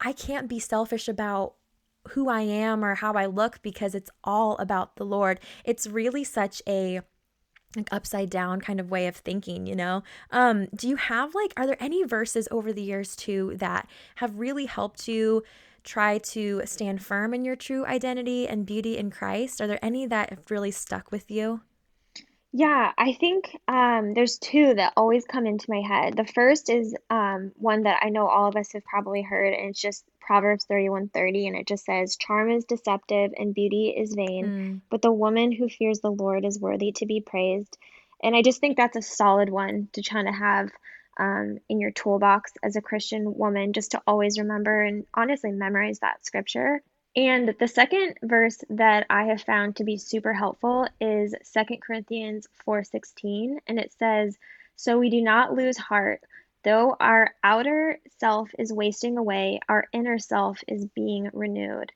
I 0.00 0.14
can't 0.14 0.48
be 0.48 0.58
selfish 0.58 1.08
about 1.08 1.56
who 2.08 2.30
I 2.30 2.40
am 2.40 2.82
or 2.82 2.94
how 2.94 3.12
I 3.12 3.26
look 3.26 3.60
because 3.60 3.94
it's 3.94 4.08
all 4.24 4.56
about 4.56 4.96
the 4.96 5.04
Lord. 5.04 5.40
It's 5.62 5.86
really 5.86 6.24
such 6.24 6.62
a 6.66 7.02
like 7.76 7.92
upside 7.92 8.30
down 8.30 8.62
kind 8.62 8.80
of 8.80 8.90
way 8.90 9.06
of 9.06 9.16
thinking, 9.16 9.66
you 9.66 9.76
know? 9.76 10.02
Um, 10.30 10.68
do 10.74 10.88
you 10.88 10.96
have 10.96 11.34
like, 11.34 11.52
are 11.58 11.66
there 11.66 11.76
any 11.78 12.02
verses 12.02 12.48
over 12.50 12.72
the 12.72 12.82
years 12.82 13.14
too 13.14 13.52
that 13.56 13.90
have 14.14 14.38
really 14.38 14.64
helped 14.64 15.06
you 15.06 15.42
try 15.86 16.18
to 16.18 16.62
stand 16.66 17.02
firm 17.02 17.32
in 17.32 17.44
your 17.44 17.56
true 17.56 17.86
identity 17.86 18.46
and 18.46 18.66
beauty 18.66 18.98
in 18.98 19.10
Christ? 19.10 19.60
Are 19.60 19.66
there 19.66 19.82
any 19.82 20.04
that 20.06 20.30
have 20.30 20.50
really 20.50 20.70
stuck 20.70 21.10
with 21.10 21.30
you? 21.30 21.62
Yeah, 22.52 22.92
I 22.96 23.12
think 23.12 23.54
um, 23.68 24.14
there's 24.14 24.38
two 24.38 24.72
that 24.74 24.94
always 24.96 25.26
come 25.26 25.46
into 25.46 25.66
my 25.68 25.82
head. 25.86 26.16
The 26.16 26.24
first 26.24 26.70
is 26.70 26.94
um, 27.10 27.52
one 27.56 27.82
that 27.82 28.00
I 28.02 28.08
know 28.08 28.26
all 28.26 28.48
of 28.48 28.56
us 28.56 28.72
have 28.72 28.84
probably 28.84 29.20
heard, 29.20 29.52
and 29.52 29.68
it's 29.68 29.80
just 29.80 30.06
Proverbs 30.20 30.64
31:30, 30.70 31.48
and 31.48 31.56
it 31.56 31.66
just 31.66 31.84
says, 31.84 32.16
"Charm 32.16 32.50
is 32.50 32.64
deceptive 32.64 33.32
and 33.36 33.54
beauty 33.54 33.90
is 33.90 34.14
vain, 34.14 34.46
mm. 34.46 34.80
but 34.88 35.02
the 35.02 35.12
woman 35.12 35.52
who 35.52 35.68
fears 35.68 36.00
the 36.00 36.10
Lord 36.10 36.46
is 36.46 36.58
worthy 36.58 36.92
to 36.92 37.04
be 37.04 37.20
praised." 37.20 37.76
And 38.22 38.34
I 38.34 38.40
just 38.40 38.60
think 38.60 38.78
that's 38.78 38.96
a 38.96 39.02
solid 39.02 39.50
one 39.50 39.88
to 39.92 40.02
try 40.02 40.22
to 40.22 40.32
have 40.32 40.70
um, 41.16 41.58
in 41.68 41.80
your 41.80 41.90
toolbox 41.90 42.52
as 42.62 42.76
a 42.76 42.82
Christian 42.82 43.36
woman, 43.36 43.72
just 43.72 43.92
to 43.92 44.02
always 44.06 44.38
remember 44.38 44.82
and 44.82 45.06
honestly 45.14 45.50
memorize 45.50 46.00
that 46.00 46.24
scripture. 46.24 46.82
And 47.16 47.54
the 47.58 47.68
second 47.68 48.18
verse 48.22 48.62
that 48.68 49.06
I 49.08 49.24
have 49.24 49.40
found 49.40 49.76
to 49.76 49.84
be 49.84 49.96
super 49.96 50.34
helpful 50.34 50.86
is 51.00 51.34
Second 51.42 51.80
Corinthians 51.80 52.46
4:16 52.66 53.58
and 53.66 53.78
it 53.78 53.92
says, 53.92 54.36
"So 54.76 54.98
we 54.98 55.08
do 55.08 55.22
not 55.22 55.54
lose 55.54 55.78
heart, 55.78 56.22
though 56.62 56.94
our 57.00 57.34
outer 57.42 57.98
self 58.18 58.50
is 58.58 58.70
wasting 58.70 59.16
away, 59.16 59.60
our 59.66 59.86
inner 59.92 60.18
self 60.18 60.62
is 60.68 60.84
being 60.84 61.30
renewed." 61.32 61.90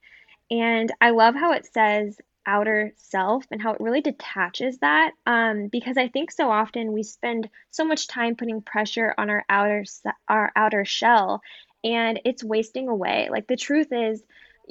And 0.50 0.90
I 1.02 1.10
love 1.10 1.34
how 1.34 1.52
it 1.52 1.66
says 1.66 2.18
outer 2.46 2.92
self 2.96 3.44
and 3.50 3.60
how 3.60 3.72
it 3.72 3.80
really 3.80 4.00
detaches 4.00 4.78
that 4.78 5.12
um, 5.26 5.68
because 5.68 5.96
i 5.96 6.08
think 6.08 6.30
so 6.30 6.50
often 6.50 6.92
we 6.92 7.02
spend 7.02 7.48
so 7.70 7.84
much 7.84 8.08
time 8.08 8.36
putting 8.36 8.62
pressure 8.62 9.14
on 9.18 9.30
our 9.30 9.44
outer 9.48 9.84
our 10.28 10.50
outer 10.56 10.84
shell 10.84 11.42
and 11.84 12.20
it's 12.24 12.44
wasting 12.44 12.88
away 12.88 13.28
like 13.30 13.46
the 13.46 13.56
truth 13.56 13.88
is 13.92 14.22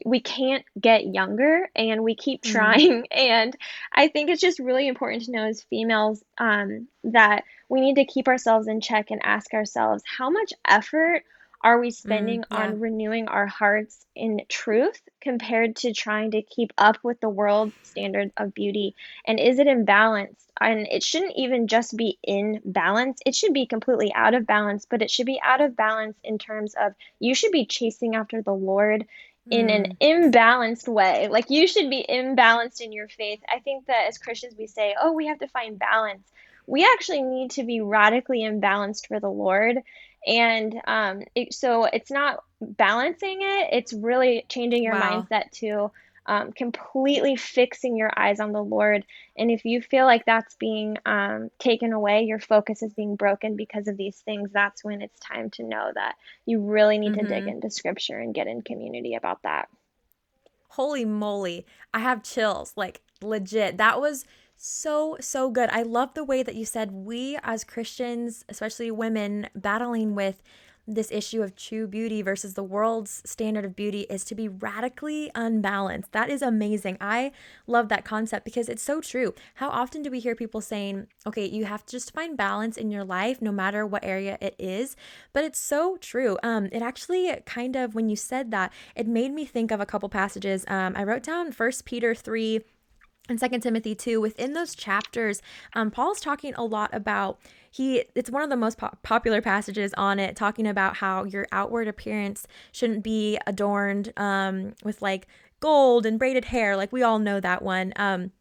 we 0.05 0.21
can't 0.21 0.63
get 0.79 1.05
younger 1.05 1.69
and 1.75 2.03
we 2.03 2.15
keep 2.15 2.41
mm-hmm. 2.41 2.53
trying 2.53 3.03
mm-hmm. 3.03 3.03
and 3.11 3.55
i 3.93 4.07
think 4.07 4.29
it's 4.29 4.41
just 4.41 4.59
really 4.59 4.87
important 4.87 5.23
to 5.23 5.31
know 5.31 5.45
as 5.45 5.63
females 5.63 6.23
um, 6.37 6.87
that 7.03 7.43
we 7.69 7.81
need 7.81 7.95
to 7.95 8.05
keep 8.05 8.27
ourselves 8.27 8.67
in 8.67 8.81
check 8.81 9.11
and 9.11 9.21
ask 9.23 9.53
ourselves 9.53 10.03
how 10.05 10.29
much 10.29 10.53
effort 10.67 11.23
are 11.61 11.79
we 11.79 11.91
spending 11.91 12.41
mm, 12.41 12.45
yeah. 12.51 12.57
on 12.57 12.79
renewing 12.79 13.27
our 13.27 13.45
hearts 13.45 14.05
in 14.15 14.41
truth 14.47 15.01
compared 15.19 15.75
to 15.77 15.93
trying 15.93 16.31
to 16.31 16.41
keep 16.41 16.71
up 16.77 16.97
with 17.03 17.19
the 17.19 17.29
world 17.29 17.73
standard 17.83 18.31
of 18.37 18.53
beauty? 18.53 18.95
And 19.25 19.39
is 19.39 19.59
it 19.59 19.67
imbalanced? 19.67 20.45
And 20.61 20.87
it 20.89 21.03
shouldn't 21.03 21.35
even 21.35 21.67
just 21.67 21.95
be 21.97 22.17
in 22.23 22.61
balance, 22.63 23.19
it 23.25 23.35
should 23.35 23.53
be 23.53 23.65
completely 23.65 24.13
out 24.13 24.33
of 24.33 24.47
balance, 24.47 24.85
but 24.89 25.01
it 25.01 25.11
should 25.11 25.25
be 25.25 25.39
out 25.43 25.61
of 25.61 25.75
balance 25.75 26.17
in 26.23 26.37
terms 26.37 26.75
of 26.79 26.93
you 27.19 27.35
should 27.35 27.51
be 27.51 27.65
chasing 27.65 28.15
after 28.15 28.41
the 28.41 28.53
Lord 28.53 29.05
in 29.51 29.67
mm. 29.67 29.75
an 29.75 29.97
imbalanced 30.01 30.87
way. 30.87 31.27
Like 31.29 31.49
you 31.49 31.67
should 31.67 31.89
be 31.89 32.05
imbalanced 32.07 32.81
in 32.81 32.91
your 32.91 33.07
faith. 33.07 33.41
I 33.49 33.59
think 33.59 33.87
that 33.87 34.05
as 34.07 34.17
Christians, 34.17 34.55
we 34.57 34.67
say, 34.67 34.95
oh, 34.99 35.13
we 35.13 35.27
have 35.27 35.39
to 35.39 35.47
find 35.47 35.79
balance. 35.79 36.27
We 36.67 36.83
actually 36.83 37.23
need 37.23 37.51
to 37.51 37.63
be 37.63 37.81
radically 37.81 38.41
imbalanced 38.41 39.07
for 39.07 39.19
the 39.19 39.29
Lord 39.29 39.79
and 40.25 40.75
um, 40.87 41.23
it, 41.35 41.53
so 41.53 41.85
it's 41.85 42.11
not 42.11 42.43
balancing 42.61 43.39
it 43.41 43.69
it's 43.71 43.93
really 43.93 44.45
changing 44.49 44.83
your 44.83 44.93
wow. 44.93 45.25
mindset 45.29 45.49
to 45.51 45.91
um, 46.25 46.51
completely 46.51 47.35
fixing 47.35 47.95
your 47.95 48.11
eyes 48.15 48.39
on 48.39 48.51
the 48.51 48.61
lord 48.61 49.05
and 49.37 49.49
if 49.49 49.65
you 49.65 49.81
feel 49.81 50.05
like 50.05 50.25
that's 50.25 50.55
being 50.55 50.97
um, 51.05 51.49
taken 51.57 51.93
away 51.93 52.23
your 52.23 52.39
focus 52.39 52.83
is 52.83 52.93
being 52.93 53.15
broken 53.15 53.55
because 53.55 53.87
of 53.87 53.97
these 53.97 54.17
things 54.17 54.49
that's 54.51 54.83
when 54.83 55.01
it's 55.01 55.19
time 55.19 55.49
to 55.51 55.63
know 55.63 55.91
that 55.95 56.15
you 56.45 56.59
really 56.59 56.97
need 56.97 57.13
mm-hmm. 57.13 57.25
to 57.25 57.33
dig 57.33 57.43
mm-hmm. 57.43 57.49
into 57.49 57.69
scripture 57.69 58.19
and 58.19 58.35
get 58.35 58.47
in 58.47 58.61
community 58.61 59.15
about 59.15 59.41
that 59.43 59.69
holy 60.69 61.05
moly 61.05 61.65
i 61.93 61.99
have 61.99 62.21
chills 62.21 62.73
like 62.75 63.01
legit 63.21 63.77
that 63.77 63.99
was 63.99 64.25
so, 64.59 65.15
so 65.21 65.49
good. 65.49 65.69
I 65.71 65.83
love 65.83 66.13
the 66.13 66.23
way 66.23 66.43
that 66.43 66.55
you 66.55 66.65
said 66.65 66.91
we 66.91 67.37
as 67.43 67.63
Christians, 67.63 68.43
especially 68.49 68.91
women 68.91 69.49
battling 69.55 70.15
with 70.15 70.43
this 70.85 71.11
issue 71.11 71.43
of 71.43 71.55
true 71.55 71.87
beauty 71.87 72.21
versus 72.21 72.55
the 72.55 72.63
world's 72.63 73.21
standard 73.23 73.63
of 73.63 73.75
beauty 73.75 74.01
is 74.09 74.25
to 74.25 74.35
be 74.35 74.47
radically 74.47 75.31
unbalanced. 75.35 76.11
That 76.11 76.29
is 76.29 76.41
amazing. 76.41 76.97
I 76.99 77.31
love 77.67 77.89
that 77.89 78.03
concept 78.03 78.43
because 78.43 78.67
it's 78.67 78.81
so 78.81 78.99
true. 78.99 79.33
How 79.55 79.69
often 79.69 80.01
do 80.01 80.09
we 80.09 80.19
hear 80.19 80.35
people 80.35 80.61
saying, 80.61 81.07
okay, 81.27 81.45
you 81.45 81.65
have 81.65 81.85
to 81.85 81.91
just 81.91 82.13
find 82.13 82.35
balance 82.35 82.75
in 82.75 82.89
your 82.89 83.03
life 83.03 83.41
no 83.41 83.51
matter 83.51 83.85
what 83.85 84.03
area 84.03 84.37
it 84.41 84.55
is? 84.57 84.95
But 85.31 85.43
it's 85.43 85.59
so 85.59 85.97
true. 85.97 86.37
Um, 86.41 86.69
it 86.71 86.81
actually 86.81 87.31
kind 87.45 87.75
of, 87.75 87.93
when 87.93 88.09
you 88.09 88.15
said 88.15 88.51
that, 88.51 88.73
it 88.95 89.07
made 89.07 89.31
me 89.31 89.45
think 89.45 89.71
of 89.71 89.79
a 89.79 89.85
couple 89.85 90.09
passages. 90.09 90.65
Um, 90.67 90.93
I 90.95 91.03
wrote 91.03 91.23
down 91.23 91.51
First 91.51 91.85
Peter 91.85 92.15
3 92.15 92.61
and 93.29 93.39
Second 93.39 93.61
Timothy 93.61 93.95
2, 93.95 94.19
within 94.19 94.53
those 94.53 94.75
chapters, 94.75 95.41
um, 95.73 95.91
Paul's 95.91 96.19
talking 96.19 96.53
a 96.55 96.63
lot 96.63 96.89
about 96.93 97.39
he 97.71 98.03
it's 98.15 98.31
one 98.31 98.41
of 98.41 98.49
the 98.49 98.57
most 98.57 98.79
po- 98.79 98.97
popular 99.03 99.41
passages 99.41 99.93
on 99.95 100.17
it 100.17 100.35
talking 100.35 100.65
about 100.65 100.97
how 100.97 101.23
your 101.23 101.47
outward 101.51 101.87
appearance 101.87 102.47
shouldn't 102.71 103.03
be 103.03 103.37
adorned 103.45 104.11
um, 104.17 104.73
with 104.83 105.01
like 105.03 105.27
gold 105.59 106.05
and 106.05 106.17
braided 106.17 106.45
hair 106.45 106.75
like 106.75 106.91
we 106.91 107.03
all 107.03 107.19
know 107.19 107.39
that 107.39 107.61
one. 107.61 107.93
Um, 107.95 108.31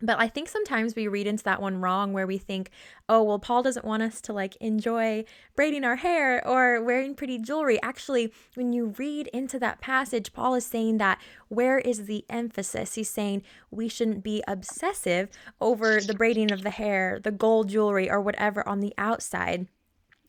but 0.00 0.18
I 0.20 0.28
think 0.28 0.48
sometimes 0.48 0.94
we 0.94 1.08
read 1.08 1.26
into 1.26 1.44
that 1.44 1.60
one 1.60 1.80
wrong 1.80 2.12
where 2.12 2.26
we 2.26 2.38
think, 2.38 2.70
oh, 3.08 3.22
well, 3.22 3.38
Paul 3.38 3.62
doesn't 3.62 3.84
want 3.84 4.02
us 4.02 4.20
to 4.22 4.32
like 4.32 4.56
enjoy 4.56 5.24
braiding 5.56 5.84
our 5.84 5.96
hair 5.96 6.46
or 6.46 6.82
wearing 6.82 7.14
pretty 7.14 7.38
jewelry. 7.38 7.82
Actually, 7.82 8.32
when 8.54 8.72
you 8.72 8.94
read 8.98 9.26
into 9.28 9.58
that 9.58 9.80
passage, 9.80 10.32
Paul 10.32 10.54
is 10.54 10.64
saying 10.64 10.98
that 10.98 11.20
where 11.48 11.78
is 11.78 12.06
the 12.06 12.24
emphasis? 12.28 12.94
He's 12.94 13.10
saying 13.10 13.42
we 13.70 13.88
shouldn't 13.88 14.22
be 14.22 14.42
obsessive 14.46 15.30
over 15.60 16.00
the 16.00 16.14
braiding 16.14 16.52
of 16.52 16.62
the 16.62 16.70
hair, 16.70 17.18
the 17.22 17.32
gold 17.32 17.68
jewelry, 17.68 18.08
or 18.10 18.20
whatever 18.20 18.66
on 18.68 18.80
the 18.80 18.94
outside. 18.98 19.66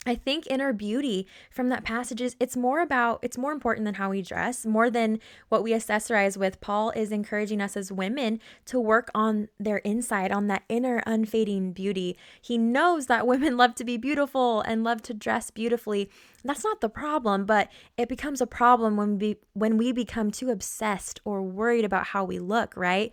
I 0.06 0.16
think 0.16 0.48
inner 0.48 0.72
beauty 0.72 1.28
from 1.52 1.68
that 1.70 1.84
passage 1.84 2.22
is 2.22 2.38
it's 2.40 2.56
more 2.56 2.80
about 2.80 3.20
it's 3.22 3.38
more 3.38 3.52
important 3.52 3.84
than 3.84 3.96
how 3.96 4.12
we 4.12 4.22
dress, 4.22 4.66
more 4.66 4.90
than 4.90 5.20
what 5.50 5.62
we 5.62 5.72
accessorize 5.72 6.38
with. 6.38 6.62
Paul 6.62 6.92
is 6.92 7.12
encouraging 7.12 7.60
us 7.60 7.76
as 7.76 7.92
women 7.92 8.40
to 8.66 8.80
work 8.80 9.12
on 9.14 9.50
their 9.60 9.80
inside, 9.80 10.32
on 10.32 10.48
that 10.48 10.64
inner 10.70 11.04
unfading 11.06 11.74
beauty. 11.74 12.18
He 12.42 12.58
knows 12.58 13.08
that 13.08 13.28
women 13.28 13.58
love 13.58 13.76
to 13.76 13.84
be 13.84 13.98
beautiful 13.98 14.62
and 14.62 14.86
love 14.86 15.02
to 15.04 15.14
dress 15.14 15.52
beautifully. 15.52 16.10
That's 16.46 16.64
not 16.64 16.80
the 16.80 16.90
problem, 16.90 17.46
but 17.46 17.70
it 17.98 18.08
becomes 18.08 18.40
a 18.40 18.48
problem 18.48 18.96
when 18.96 19.20
we 19.20 19.36
when 19.52 19.76
we 19.76 19.92
become 19.92 20.32
too 20.32 20.50
obsessed 20.50 21.20
or 21.26 21.42
worried 21.42 21.84
about 21.84 22.08
how 22.08 22.24
we 22.24 22.40
look, 22.40 22.74
right? 22.78 23.12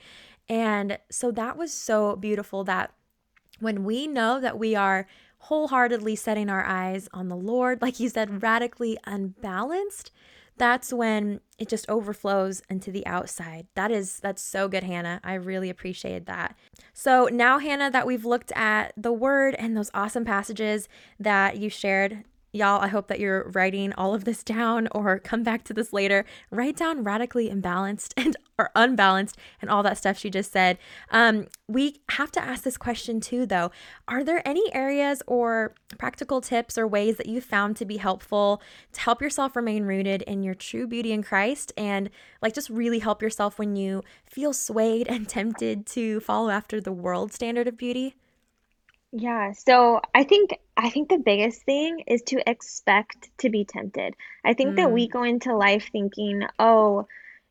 And 0.49 0.99
so 1.11 1.33
that 1.33 1.57
was 1.57 1.73
so 1.73 2.15
beautiful 2.15 2.63
that 2.65 2.93
when 3.59 3.85
we 3.85 4.07
know 4.07 4.41
that 4.41 4.59
we 4.59 4.75
are 4.75 5.09
wholeheartedly 5.47 6.17
setting 6.17 6.51
our 6.51 6.65
eyes 6.65 7.09
on 7.13 7.29
the 7.29 7.37
Lord, 7.37 7.81
like 7.81 8.01
you 8.01 8.09
said, 8.09 8.43
radically 8.43 8.99
unbalanced, 9.05 10.11
that's 10.59 10.93
when 10.93 11.41
it 11.59 11.69
just 11.69 11.89
overflows 11.89 12.63
into 12.69 12.91
the 12.91 13.07
outside. 13.07 13.67
That 13.75 13.93
is 13.93 14.19
that's 14.19 14.43
so 14.43 14.67
good, 14.69 14.83
Hannah. 14.83 15.21
I 15.23 15.35
really 15.35 15.71
appreciated 15.71 16.27
that. 16.27 16.57
So 16.93 17.29
now, 17.31 17.59
Hannah, 17.59 17.91
that 17.91 18.07
we've 18.07 18.25
looked 18.25 18.51
at 18.53 18.93
the 18.97 19.13
word 19.13 19.55
and 19.57 19.77
those 19.77 19.91
awesome 19.95 20.25
passages 20.25 20.89
that 21.21 21.59
you 21.59 21.71
shared 21.71 22.25
Y'all, 22.57 22.81
I 22.81 22.89
hope 22.89 23.09
that 23.09 23.21
you're 23.21 23.51
writing 23.51 23.93
all 23.99 24.15
of 24.15 24.25
this 24.25 24.43
down 24.43 24.89
or 24.93 25.19
come 25.19 25.43
back 25.43 25.63
to 25.65 25.75
this 25.75 25.93
later. 25.93 26.25
Write 26.51 26.77
down 26.77 27.05
radically 27.05 27.51
imbalanced 27.51 28.15
and 28.17 28.35
or 28.59 28.71
unbalanced 28.75 29.37
and 29.61 29.69
all 29.69 29.83
that 29.83 29.99
stuff 29.99 30.17
she 30.17 30.31
just 30.31 30.53
said. 30.53 30.79
Um, 31.11 31.49
we 31.69 32.01
have 32.13 32.33
to 32.33 32.43
ask 32.43 32.63
this 32.63 32.79
question 32.79 33.21
too, 33.21 33.45
though. 33.45 33.71
Are 34.09 34.25
there 34.25 34.41
any 34.49 34.75
areas 34.75 35.23
or 35.27 35.75
practical 35.99 36.41
tips 36.41 36.79
or 36.79 36.87
ways 36.87 37.19
that 37.19 37.27
you 37.27 37.43
found 37.43 37.77
to 37.77 37.85
be 37.85 37.99
helpful 37.99 38.63
to 38.93 39.01
help 39.03 39.21
yourself 39.21 39.55
remain 39.55 39.85
rooted 39.85 40.23
in 40.23 40.43
your 40.43 40.55
true 40.55 40.87
beauty 40.87 41.13
in 41.13 41.23
Christ 41.23 41.75
and 41.77 42.09
like 42.41 42.55
just 42.55 42.71
really 42.71 43.01
help 43.01 43.21
yourself 43.21 43.59
when 43.59 43.77
you 43.77 44.03
feel 44.25 44.55
swayed 44.55 45.09
and 45.09 45.29
tempted 45.29 45.85
to 45.89 46.21
follow 46.21 46.49
after 46.49 46.81
the 46.81 46.93
world 46.93 47.35
standard 47.35 47.69
of 47.69 47.77
beauty? 47.77 48.15
Yeah, 49.19 49.53
so 49.53 50.01
I 50.15 50.25
think 50.25 50.59
I 50.77 50.91
think 50.91 51.09
the 51.09 51.19
biggest 51.19 51.63
thing 51.63 52.01
is 52.07 52.23
to 52.25 52.49
expect 52.49 53.31
to 53.39 53.49
be 53.51 53.65
tempted. 53.65 54.15
I 54.45 54.53
think 54.55 54.77
that 54.77 54.93
we 54.93 55.09
Mm, 55.09 55.09
go 55.09 55.23
into 55.23 55.57
life 55.57 55.89
thinking, 55.91 56.43
"Oh, 56.59 57.09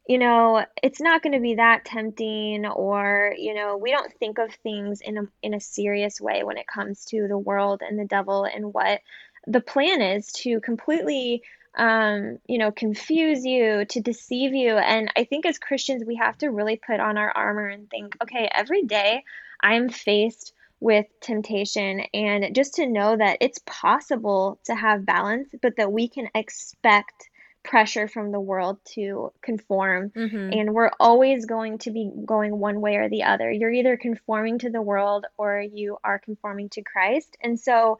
you 0.08 0.20
know, 0.20 0.64
it's 0.84 1.02
not 1.02 1.24
going 1.24 1.34
to 1.34 1.40
be 1.40 1.56
that 1.56 1.84
tempting," 1.86 2.66
or, 2.68 3.34
you 3.38 3.56
know, 3.56 3.78
we 3.78 3.92
don't 3.92 4.14
think 4.20 4.38
of 4.38 4.54
things 4.64 5.02
in 5.02 5.18
a 5.18 5.24
in 5.42 5.54
a 5.56 5.60
serious 5.60 6.22
way 6.22 6.44
when 6.44 6.58
it 6.58 6.68
comes 6.68 7.04
to 7.06 7.28
the 7.28 7.38
world 7.38 7.82
and 7.82 7.98
the 8.00 8.06
devil 8.06 8.44
and 8.46 8.72
what 8.74 9.02
the 9.48 9.62
plan 9.62 10.02
is 10.02 10.32
to 10.34 10.60
completely 10.62 11.44
um, 11.78 12.40
you 12.48 12.58
know, 12.58 12.72
confuse 12.72 13.44
you, 13.46 13.84
to 13.90 14.00
deceive 14.00 14.54
you. 14.54 14.78
And 14.78 15.12
I 15.18 15.26
think 15.26 15.46
as 15.46 15.60
Christians, 15.60 16.06
we 16.06 16.16
have 16.16 16.38
to 16.38 16.50
really 16.50 16.78
put 16.78 17.02
on 17.02 17.18
our 17.18 17.30
armor 17.32 17.68
and 17.68 17.90
think, 17.90 18.16
okay, 18.24 18.50
every 18.54 18.84
day 18.84 19.24
I'm 19.60 19.90
faced 19.90 20.54
with 20.80 21.06
temptation 21.22 22.02
and 22.14 22.54
just 22.56 22.76
to 22.76 22.86
know 22.86 23.16
that 23.16 23.38
it's 23.42 23.60
possible 23.66 24.60
to 24.66 24.76
have 24.76 25.06
balance, 25.06 25.50
but 25.62 25.78
that 25.78 25.92
we 25.92 26.08
can 26.08 26.30
expect 26.36 27.30
pressure 27.64 28.08
from 28.08 28.32
the 28.32 28.40
world 28.40 28.78
to 28.86 29.32
conform. 29.42 30.12
mm-hmm. 30.12 30.50
And 30.54 30.74
we're 30.74 30.92
always 31.00 31.46
going 31.46 31.80
to 31.80 31.92
be 31.92 32.12
going 32.26 32.60
one 32.60 32.82
way 32.82 32.98
or 32.98 33.10
the 33.10 33.24
other. 33.24 33.52
You're 33.52 33.72
either 33.72 33.98
conforming 33.98 34.60
to 34.60 34.70
the 34.70 34.82
world 34.82 35.26
or 35.38 35.60
you 35.60 35.98
are 36.04 36.20
conforming 36.20 36.70
to 36.70 36.84
Christ. 36.84 37.36
And 37.42 37.60
so, 37.60 38.00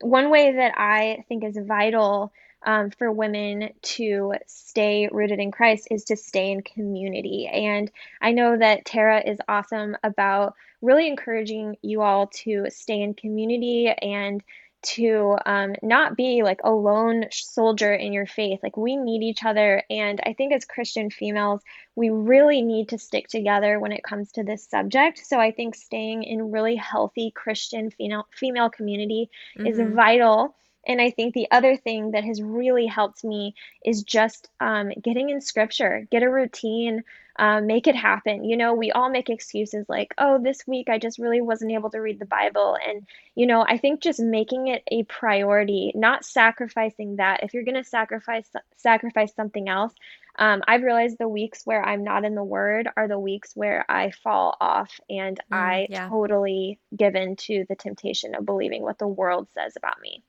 one 0.00 0.30
way 0.30 0.56
that 0.56 0.74
I 0.76 1.24
think 1.28 1.44
is 1.44 1.56
vital 1.56 2.32
um, 2.64 2.90
for 2.90 3.10
women 3.12 3.70
to 3.82 4.34
stay 4.46 5.08
rooted 5.10 5.38
in 5.38 5.50
Christ 5.50 5.88
is 5.90 6.04
to 6.04 6.16
stay 6.16 6.50
in 6.50 6.62
community. 6.62 7.46
And 7.46 7.90
I 8.20 8.32
know 8.32 8.56
that 8.58 8.84
Tara 8.84 9.20
is 9.20 9.38
awesome 9.48 9.96
about 10.02 10.54
really 10.82 11.06
encouraging 11.06 11.76
you 11.82 12.02
all 12.02 12.28
to 12.44 12.66
stay 12.70 13.00
in 13.02 13.14
community 13.14 13.88
and 13.88 14.42
to 14.82 15.38
um, 15.46 15.74
not 15.82 16.14
be 16.14 16.42
like 16.42 16.60
a 16.62 16.70
lone 16.70 17.24
soldier 17.30 17.94
in 17.94 18.12
your 18.12 18.26
faith. 18.26 18.60
Like, 18.62 18.76
we 18.76 18.96
need 18.96 19.22
each 19.22 19.42
other. 19.42 19.82
And 19.88 20.20
I 20.26 20.34
think 20.34 20.52
as 20.52 20.66
Christian 20.66 21.08
females, 21.08 21.62
we 21.96 22.10
really 22.10 22.60
need 22.60 22.90
to 22.90 22.98
stick 22.98 23.28
together 23.28 23.80
when 23.80 23.92
it 23.92 24.04
comes 24.04 24.32
to 24.32 24.44
this 24.44 24.66
subject. 24.68 25.24
So 25.24 25.40
I 25.40 25.52
think 25.52 25.74
staying 25.74 26.24
in 26.24 26.50
really 26.50 26.76
healthy 26.76 27.30
Christian 27.34 27.90
female 27.90 28.26
female 28.30 28.68
community 28.68 29.30
is 29.64 29.78
Mm-hmm. 29.78 29.94
vital. 29.94 30.54
And 30.86 31.00
I 31.00 31.10
think 31.10 31.34
the 31.34 31.50
other 31.50 31.76
thing 31.76 32.12
that 32.12 32.24
has 32.24 32.42
really 32.42 32.86
helped 32.86 33.24
me 33.24 33.54
is 33.84 34.02
just 34.02 34.48
um, 34.60 34.90
getting 35.02 35.30
in 35.30 35.40
scripture, 35.40 36.06
get 36.10 36.22
a 36.22 36.30
routine, 36.30 37.02
um, 37.36 37.66
make 37.66 37.86
it 37.86 37.96
happen. 37.96 38.44
You 38.44 38.56
know, 38.56 38.74
we 38.74 38.92
all 38.92 39.10
make 39.10 39.28
excuses 39.28 39.86
like, 39.88 40.14
oh, 40.18 40.38
this 40.42 40.66
week 40.66 40.88
I 40.88 40.98
just 40.98 41.18
really 41.18 41.40
wasn't 41.40 41.72
able 41.72 41.90
to 41.90 41.98
read 42.00 42.18
the 42.18 42.26
Bible. 42.26 42.76
And, 42.86 43.06
you 43.34 43.46
know, 43.46 43.62
I 43.66 43.78
think 43.78 44.00
just 44.02 44.20
making 44.20 44.68
it 44.68 44.82
a 44.90 45.02
priority, 45.04 45.92
not 45.94 46.24
sacrificing 46.24 47.16
that. 47.16 47.42
If 47.42 47.54
you're 47.54 47.64
going 47.64 47.82
to 47.82 47.84
sacrifice 47.84 48.48
sacrifice 48.76 49.34
something 49.34 49.68
else, 49.68 49.94
um, 50.36 50.62
I've 50.66 50.82
realized 50.82 51.18
the 51.18 51.28
weeks 51.28 51.62
where 51.64 51.84
I'm 51.84 52.04
not 52.04 52.24
in 52.24 52.34
the 52.34 52.44
Word 52.44 52.88
are 52.96 53.08
the 53.08 53.18
weeks 53.18 53.52
where 53.54 53.84
I 53.88 54.10
fall 54.10 54.56
off 54.60 55.00
and 55.08 55.38
Mm, 55.50 55.56
I 55.56 55.86
yeah. 55.90 56.08
totally 56.08 56.78
give 56.96 57.14
in 57.14 57.36
to 57.36 57.64
the 57.68 57.76
temptation 57.76 58.34
of 58.34 58.46
believing 58.46 58.82
what 58.82 58.98
the 58.98 59.08
world 59.08 59.48
says 59.52 59.74
about 59.76 60.00
me. 60.00 60.22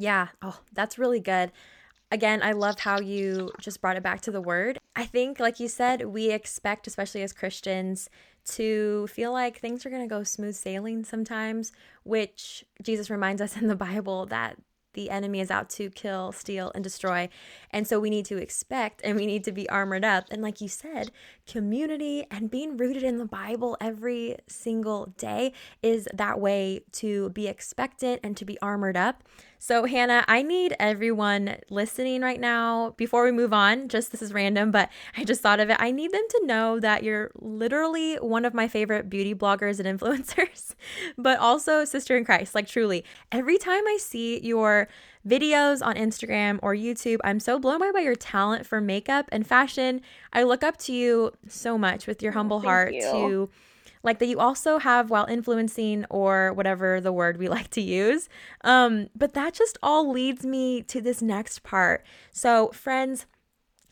Yeah. 0.00 0.28
Oh, 0.40 0.58
that's 0.72 0.98
really 0.98 1.20
good. 1.20 1.52
Again, 2.10 2.42
I 2.42 2.52
loved 2.52 2.80
how 2.80 3.00
you 3.00 3.52
just 3.60 3.82
brought 3.82 3.98
it 3.98 4.02
back 4.02 4.22
to 4.22 4.30
the 4.30 4.40
word. 4.40 4.78
I 4.96 5.04
think, 5.04 5.38
like 5.38 5.60
you 5.60 5.68
said, 5.68 6.06
we 6.06 6.30
expect, 6.30 6.86
especially 6.86 7.22
as 7.22 7.34
Christians, 7.34 8.08
to 8.52 9.06
feel 9.08 9.30
like 9.30 9.58
things 9.58 9.84
are 9.84 9.90
going 9.90 10.02
to 10.02 10.08
go 10.08 10.24
smooth 10.24 10.56
sailing 10.56 11.04
sometimes, 11.04 11.70
which 12.02 12.64
Jesus 12.82 13.10
reminds 13.10 13.42
us 13.42 13.58
in 13.58 13.68
the 13.68 13.76
Bible 13.76 14.24
that 14.26 14.56
the 14.94 15.10
enemy 15.10 15.40
is 15.40 15.50
out 15.50 15.68
to 15.70 15.90
kill, 15.90 16.32
steal, 16.32 16.72
and 16.74 16.82
destroy. 16.82 17.28
And 17.70 17.86
so 17.86 18.00
we 18.00 18.10
need 18.10 18.24
to 18.26 18.38
expect 18.38 19.00
and 19.04 19.16
we 19.16 19.26
need 19.26 19.44
to 19.44 19.52
be 19.52 19.68
armored 19.68 20.04
up. 20.04 20.24
And 20.30 20.42
like 20.42 20.60
you 20.60 20.68
said, 20.68 21.10
community 21.46 22.26
and 22.30 22.50
being 22.50 22.76
rooted 22.76 23.02
in 23.02 23.18
the 23.18 23.26
Bible 23.26 23.76
every 23.80 24.36
single 24.48 25.14
day 25.18 25.52
is 25.82 26.08
that 26.12 26.40
way 26.40 26.80
to 26.92 27.28
be 27.30 27.46
expectant 27.46 28.20
and 28.24 28.36
to 28.38 28.44
be 28.44 28.58
armored 28.60 28.96
up. 28.96 29.22
So, 29.62 29.84
Hannah, 29.84 30.24
I 30.26 30.40
need 30.40 30.74
everyone 30.80 31.56
listening 31.68 32.22
right 32.22 32.40
now 32.40 32.94
before 32.96 33.24
we 33.24 33.30
move 33.30 33.52
on. 33.52 33.88
Just 33.88 34.10
this 34.10 34.22
is 34.22 34.32
random, 34.32 34.70
but 34.70 34.88
I 35.18 35.24
just 35.24 35.42
thought 35.42 35.60
of 35.60 35.68
it. 35.68 35.76
I 35.78 35.90
need 35.90 36.12
them 36.12 36.24
to 36.30 36.46
know 36.46 36.80
that 36.80 37.02
you're 37.04 37.30
literally 37.36 38.16
one 38.16 38.46
of 38.46 38.54
my 38.54 38.68
favorite 38.68 39.10
beauty 39.10 39.34
bloggers 39.34 39.78
and 39.78 40.00
influencers, 40.00 40.74
but 41.18 41.38
also 41.38 41.84
sister 41.84 42.16
in 42.16 42.24
Christ. 42.24 42.54
Like, 42.54 42.66
truly, 42.68 43.04
every 43.30 43.58
time 43.58 43.86
I 43.86 43.98
see 44.00 44.40
your 44.40 44.88
videos 45.28 45.84
on 45.84 45.94
Instagram 45.94 46.58
or 46.62 46.74
YouTube, 46.74 47.18
I'm 47.22 47.38
so 47.38 47.58
blown 47.58 47.82
away 47.82 47.92
by 47.92 48.00
your 48.00 48.16
talent 48.16 48.66
for 48.66 48.80
makeup 48.80 49.28
and 49.30 49.46
fashion. 49.46 50.00
I 50.32 50.42
look 50.44 50.64
up 50.64 50.78
to 50.78 50.92
you 50.92 51.32
so 51.48 51.76
much 51.76 52.06
with 52.06 52.22
your 52.22 52.32
Oh, 52.32 52.34
humble 52.36 52.60
thank 52.60 52.64
heart 52.64 52.92
you. 52.94 53.00
to 53.10 53.50
like 54.02 54.18
that 54.18 54.26
you 54.26 54.38
also 54.38 54.78
have 54.78 55.10
while 55.10 55.26
influencing 55.26 56.04
or 56.10 56.52
whatever 56.52 57.00
the 57.00 57.12
word 57.12 57.36
we 57.36 57.48
like 57.56 57.70
to 57.70 57.80
use. 57.80 58.28
Um, 58.62 59.08
but 59.14 59.34
that 59.34 59.54
just 59.54 59.78
all 59.82 60.10
leads 60.10 60.44
me 60.44 60.82
to 60.82 61.00
this 61.00 61.22
next 61.22 61.62
part. 61.62 62.04
So, 62.32 62.68
friends, 62.68 63.26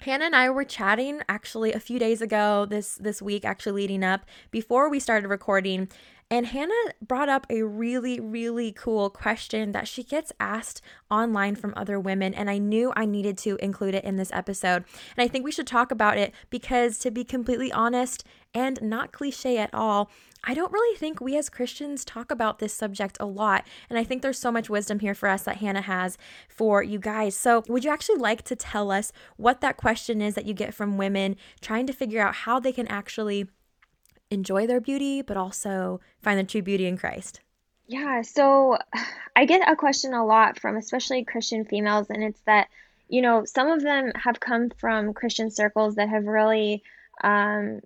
Hannah 0.00 0.26
and 0.26 0.36
I 0.36 0.48
were 0.50 0.64
chatting 0.64 1.22
actually 1.28 1.72
a 1.72 1.80
few 1.80 1.98
days 1.98 2.22
ago 2.22 2.66
this 2.66 2.94
this 2.96 3.20
week 3.20 3.44
actually 3.44 3.82
leading 3.82 4.04
up 4.04 4.26
before 4.50 4.88
we 4.88 5.00
started 5.00 5.26
recording 5.26 5.88
and 6.30 6.46
Hannah 6.46 6.74
brought 7.00 7.30
up 7.30 7.46
a 7.48 7.62
really, 7.62 8.20
really 8.20 8.70
cool 8.70 9.08
question 9.08 9.72
that 9.72 9.88
she 9.88 10.02
gets 10.02 10.30
asked 10.38 10.82
online 11.10 11.56
from 11.56 11.72
other 11.74 11.98
women. 11.98 12.34
And 12.34 12.50
I 12.50 12.58
knew 12.58 12.92
I 12.94 13.06
needed 13.06 13.38
to 13.38 13.56
include 13.56 13.94
it 13.94 14.04
in 14.04 14.16
this 14.16 14.30
episode. 14.34 14.84
And 15.16 15.24
I 15.24 15.28
think 15.28 15.44
we 15.44 15.52
should 15.52 15.66
talk 15.66 15.90
about 15.90 16.18
it 16.18 16.34
because, 16.50 16.98
to 16.98 17.10
be 17.10 17.24
completely 17.24 17.72
honest 17.72 18.24
and 18.52 18.78
not 18.82 19.10
cliche 19.10 19.56
at 19.56 19.72
all, 19.72 20.10
I 20.44 20.52
don't 20.52 20.72
really 20.72 20.96
think 20.98 21.20
we 21.20 21.36
as 21.36 21.48
Christians 21.48 22.04
talk 22.04 22.30
about 22.30 22.58
this 22.58 22.74
subject 22.74 23.16
a 23.18 23.26
lot. 23.26 23.66
And 23.88 23.98
I 23.98 24.04
think 24.04 24.20
there's 24.20 24.38
so 24.38 24.52
much 24.52 24.68
wisdom 24.68 24.98
here 24.98 25.14
for 25.14 25.30
us 25.30 25.44
that 25.44 25.56
Hannah 25.56 25.80
has 25.82 26.18
for 26.48 26.82
you 26.82 26.98
guys. 26.98 27.36
So, 27.36 27.64
would 27.68 27.84
you 27.84 27.90
actually 27.90 28.18
like 28.18 28.42
to 28.42 28.56
tell 28.56 28.90
us 28.90 29.12
what 29.36 29.62
that 29.62 29.78
question 29.78 30.20
is 30.20 30.34
that 30.34 30.44
you 30.44 30.52
get 30.52 30.74
from 30.74 30.98
women 30.98 31.36
trying 31.62 31.86
to 31.86 31.92
figure 31.94 32.20
out 32.20 32.34
how 32.34 32.60
they 32.60 32.72
can 32.72 32.86
actually 32.88 33.48
enjoy 34.30 34.66
their 34.66 34.80
beauty, 34.80 35.22
but 35.22 35.36
also 35.36 36.00
find 36.20 36.38
the 36.38 36.44
true 36.44 36.62
beauty 36.62 36.86
in 36.86 36.96
Christ? 36.96 37.40
Yeah, 37.86 38.22
so 38.22 38.78
I 39.36 39.44
get 39.44 39.68
a 39.70 39.76
question 39.76 40.14
a 40.14 40.24
lot 40.24 40.60
from 40.60 40.76
especially 40.76 41.24
Christian 41.24 41.64
females, 41.64 42.08
and 42.10 42.22
it's 42.22 42.40
that, 42.46 42.68
you 43.08 43.22
know, 43.22 43.44
some 43.44 43.68
of 43.68 43.82
them 43.82 44.12
have 44.14 44.40
come 44.40 44.70
from 44.70 45.14
Christian 45.14 45.50
circles 45.50 45.96
that 45.96 46.08
have 46.08 46.26
really 46.26 46.82
um, 47.22 47.80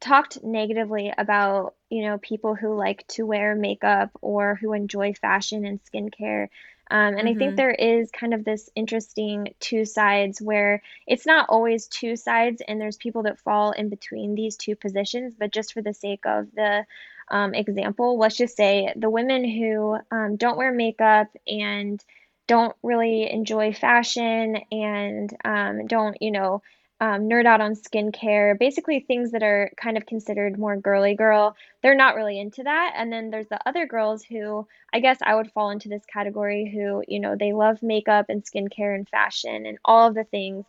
talked 0.00 0.42
negatively 0.42 1.12
about, 1.16 1.74
you 1.88 2.02
know, 2.02 2.18
people 2.18 2.54
who 2.54 2.74
like 2.74 3.06
to 3.08 3.24
wear 3.24 3.54
makeup 3.54 4.10
or 4.20 4.56
who 4.56 4.72
enjoy 4.72 5.14
fashion 5.14 5.64
and 5.64 5.80
skincare. 5.84 6.48
Um, 6.90 7.14
and 7.14 7.16
mm-hmm. 7.16 7.28
I 7.28 7.34
think 7.34 7.40
mm-hmm. 7.50 7.56
there 7.56 7.70
is 7.70 8.10
kind 8.10 8.34
of 8.34 8.44
this 8.44 8.68
interesting 8.74 9.54
two 9.60 9.84
sides 9.84 10.40
where 10.40 10.82
it's 11.06 11.26
not 11.26 11.48
always 11.48 11.86
two 11.86 12.16
sides, 12.16 12.62
and 12.66 12.80
there's 12.80 12.96
people 12.96 13.22
that 13.24 13.38
fall 13.38 13.72
in 13.72 13.88
between 13.88 14.34
these 14.34 14.56
two 14.56 14.76
positions. 14.76 15.34
But 15.38 15.52
just 15.52 15.72
for 15.72 15.82
the 15.82 15.94
sake 15.94 16.26
of 16.26 16.48
the 16.54 16.84
um, 17.30 17.54
example, 17.54 18.18
let's 18.18 18.36
just 18.36 18.56
say 18.56 18.92
the 18.96 19.10
women 19.10 19.44
who 19.44 19.96
um, 20.10 20.36
don't 20.36 20.58
wear 20.58 20.72
makeup 20.72 21.28
and 21.46 22.04
don't 22.46 22.76
really 22.82 23.30
enjoy 23.30 23.72
fashion 23.72 24.58
and 24.70 25.34
um, 25.44 25.86
don't, 25.86 26.20
you 26.20 26.30
know, 26.30 26.62
um, 27.00 27.28
nerd 27.28 27.46
out 27.46 27.60
on 27.60 27.74
skincare, 27.74 28.58
basically 28.58 29.00
things 29.00 29.32
that 29.32 29.42
are 29.42 29.70
kind 29.76 29.96
of 29.96 30.06
considered 30.06 30.58
more 30.58 30.76
girly 30.76 31.14
girl. 31.14 31.56
They're 31.82 31.96
not 31.96 32.14
really 32.14 32.38
into 32.38 32.62
that. 32.62 32.94
And 32.96 33.12
then 33.12 33.30
there's 33.30 33.48
the 33.48 33.58
other 33.68 33.86
girls 33.86 34.22
who 34.22 34.66
I 34.92 35.00
guess 35.00 35.18
I 35.22 35.34
would 35.34 35.50
fall 35.50 35.70
into 35.70 35.88
this 35.88 36.04
category 36.06 36.70
who, 36.72 37.02
you 37.08 37.18
know, 37.18 37.36
they 37.36 37.52
love 37.52 37.82
makeup 37.82 38.26
and 38.28 38.44
skincare 38.44 38.94
and 38.94 39.08
fashion 39.08 39.66
and 39.66 39.78
all 39.84 40.08
of 40.08 40.14
the 40.14 40.24
things. 40.24 40.64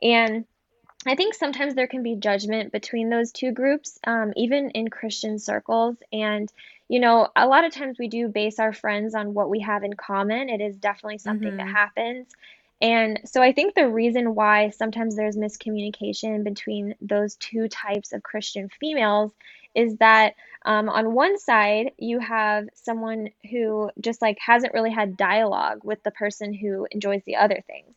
And 0.00 0.44
I 1.06 1.16
think 1.16 1.34
sometimes 1.34 1.74
there 1.74 1.88
can 1.88 2.02
be 2.02 2.16
judgment 2.16 2.72
between 2.72 3.10
those 3.10 3.32
two 3.32 3.52
groups, 3.52 3.98
um, 4.06 4.32
even 4.36 4.70
in 4.70 4.88
Christian 4.88 5.38
circles. 5.38 5.96
And, 6.12 6.50
you 6.88 7.00
know, 7.00 7.28
a 7.36 7.46
lot 7.46 7.64
of 7.64 7.74
times 7.74 7.98
we 7.98 8.08
do 8.08 8.28
base 8.28 8.58
our 8.58 8.72
friends 8.72 9.14
on 9.14 9.34
what 9.34 9.50
we 9.50 9.60
have 9.60 9.82
in 9.82 9.94
common. 9.94 10.48
It 10.48 10.60
is 10.60 10.76
definitely 10.76 11.18
something 11.18 11.48
mm-hmm. 11.48 11.56
that 11.58 11.68
happens. 11.68 12.28
And 12.80 13.20
so 13.24 13.40
I 13.40 13.52
think 13.52 13.74
the 13.74 13.88
reason 13.88 14.34
why 14.34 14.70
sometimes 14.70 15.16
there's 15.16 15.36
miscommunication 15.36 16.44
between 16.44 16.94
those 17.00 17.36
two 17.36 17.68
types 17.68 18.12
of 18.12 18.22
Christian 18.22 18.68
females 18.80 19.32
is 19.74 19.96
that 19.96 20.34
um, 20.64 20.88
on 20.88 21.14
one 21.14 21.38
side 21.38 21.92
you 21.98 22.18
have 22.20 22.68
someone 22.74 23.30
who 23.50 23.90
just 24.00 24.22
like 24.22 24.38
hasn't 24.38 24.74
really 24.74 24.90
had 24.90 25.16
dialogue 25.16 25.80
with 25.84 26.02
the 26.02 26.10
person 26.10 26.52
who 26.52 26.86
enjoys 26.90 27.22
the 27.24 27.36
other 27.36 27.62
things. 27.66 27.94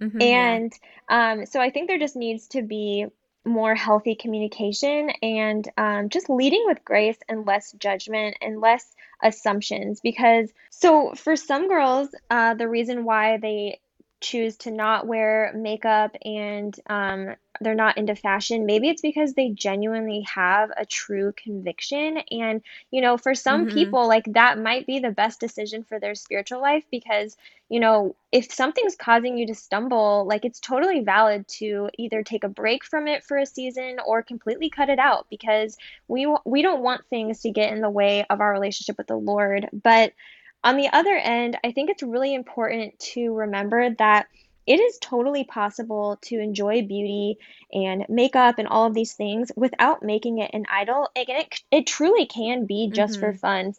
Mm-hmm, 0.00 0.22
and 0.22 0.72
yeah. 1.10 1.32
um, 1.32 1.46
so 1.46 1.60
I 1.60 1.70
think 1.70 1.88
there 1.88 1.98
just 1.98 2.16
needs 2.16 2.48
to 2.48 2.62
be 2.62 3.06
more 3.44 3.74
healthy 3.74 4.14
communication 4.14 5.10
and 5.20 5.68
um, 5.76 6.08
just 6.08 6.30
leading 6.30 6.62
with 6.66 6.84
grace 6.84 7.18
and 7.28 7.44
less 7.44 7.72
judgment 7.72 8.36
and 8.40 8.60
less 8.60 8.94
assumptions 9.22 10.00
because 10.00 10.48
so 10.70 11.12
for 11.14 11.34
some 11.34 11.68
girls 11.68 12.08
uh, 12.30 12.54
the 12.54 12.68
reason 12.68 13.04
why 13.04 13.38
they 13.38 13.80
choose 14.22 14.56
to 14.56 14.70
not 14.70 15.06
wear 15.06 15.52
makeup 15.54 16.16
and 16.24 16.78
um, 16.86 17.34
they're 17.60 17.74
not 17.74 17.98
into 17.98 18.14
fashion, 18.14 18.66
maybe 18.66 18.88
it's 18.88 19.02
because 19.02 19.34
they 19.34 19.50
genuinely 19.50 20.22
have 20.22 20.70
a 20.76 20.86
true 20.86 21.32
conviction. 21.36 22.18
And, 22.30 22.62
you 22.90 23.00
know, 23.00 23.16
for 23.16 23.34
some 23.34 23.66
mm-hmm. 23.66 23.74
people, 23.74 24.08
like 24.08 24.24
that 24.32 24.58
might 24.58 24.86
be 24.86 24.98
the 24.98 25.10
best 25.10 25.40
decision 25.40 25.84
for 25.84 26.00
their 26.00 26.14
spiritual 26.14 26.60
life 26.60 26.84
because, 26.90 27.36
you 27.68 27.80
know, 27.80 28.16
if 28.30 28.52
something's 28.52 28.96
causing 28.96 29.36
you 29.36 29.46
to 29.48 29.54
stumble, 29.54 30.26
like 30.26 30.44
it's 30.44 30.60
totally 30.60 31.00
valid 31.00 31.46
to 31.48 31.90
either 31.98 32.22
take 32.22 32.44
a 32.44 32.48
break 32.48 32.84
from 32.84 33.06
it 33.06 33.24
for 33.24 33.36
a 33.36 33.46
season 33.46 33.98
or 34.06 34.22
completely 34.22 34.70
cut 34.70 34.88
it 34.88 34.98
out 34.98 35.26
because 35.30 35.76
we 36.08 36.32
we 36.44 36.62
don't 36.62 36.82
want 36.82 37.06
things 37.08 37.40
to 37.40 37.50
get 37.50 37.72
in 37.72 37.80
the 37.80 37.90
way 37.90 38.24
of 38.30 38.40
our 38.40 38.52
relationship 38.52 38.96
with 38.98 39.06
the 39.06 39.16
Lord. 39.16 39.68
But 39.72 40.12
on 40.64 40.76
the 40.76 40.88
other 40.92 41.14
end, 41.14 41.58
I 41.64 41.72
think 41.72 41.90
it's 41.90 42.02
really 42.02 42.34
important 42.34 42.98
to 43.14 43.32
remember 43.32 43.90
that 43.98 44.26
it 44.66 44.78
is 44.78 44.98
totally 45.00 45.44
possible 45.44 46.18
to 46.22 46.38
enjoy 46.38 46.82
beauty 46.82 47.38
and 47.72 48.06
makeup 48.08 48.58
and 48.58 48.68
all 48.68 48.86
of 48.86 48.94
these 48.94 49.14
things 49.14 49.50
without 49.56 50.04
making 50.04 50.38
it 50.38 50.52
an 50.54 50.66
idol. 50.70 51.08
Again, 51.16 51.40
it, 51.40 51.62
it 51.70 51.86
truly 51.86 52.26
can 52.26 52.66
be 52.66 52.90
just 52.92 53.14
mm-hmm. 53.14 53.32
for 53.32 53.34
fun. 53.34 53.74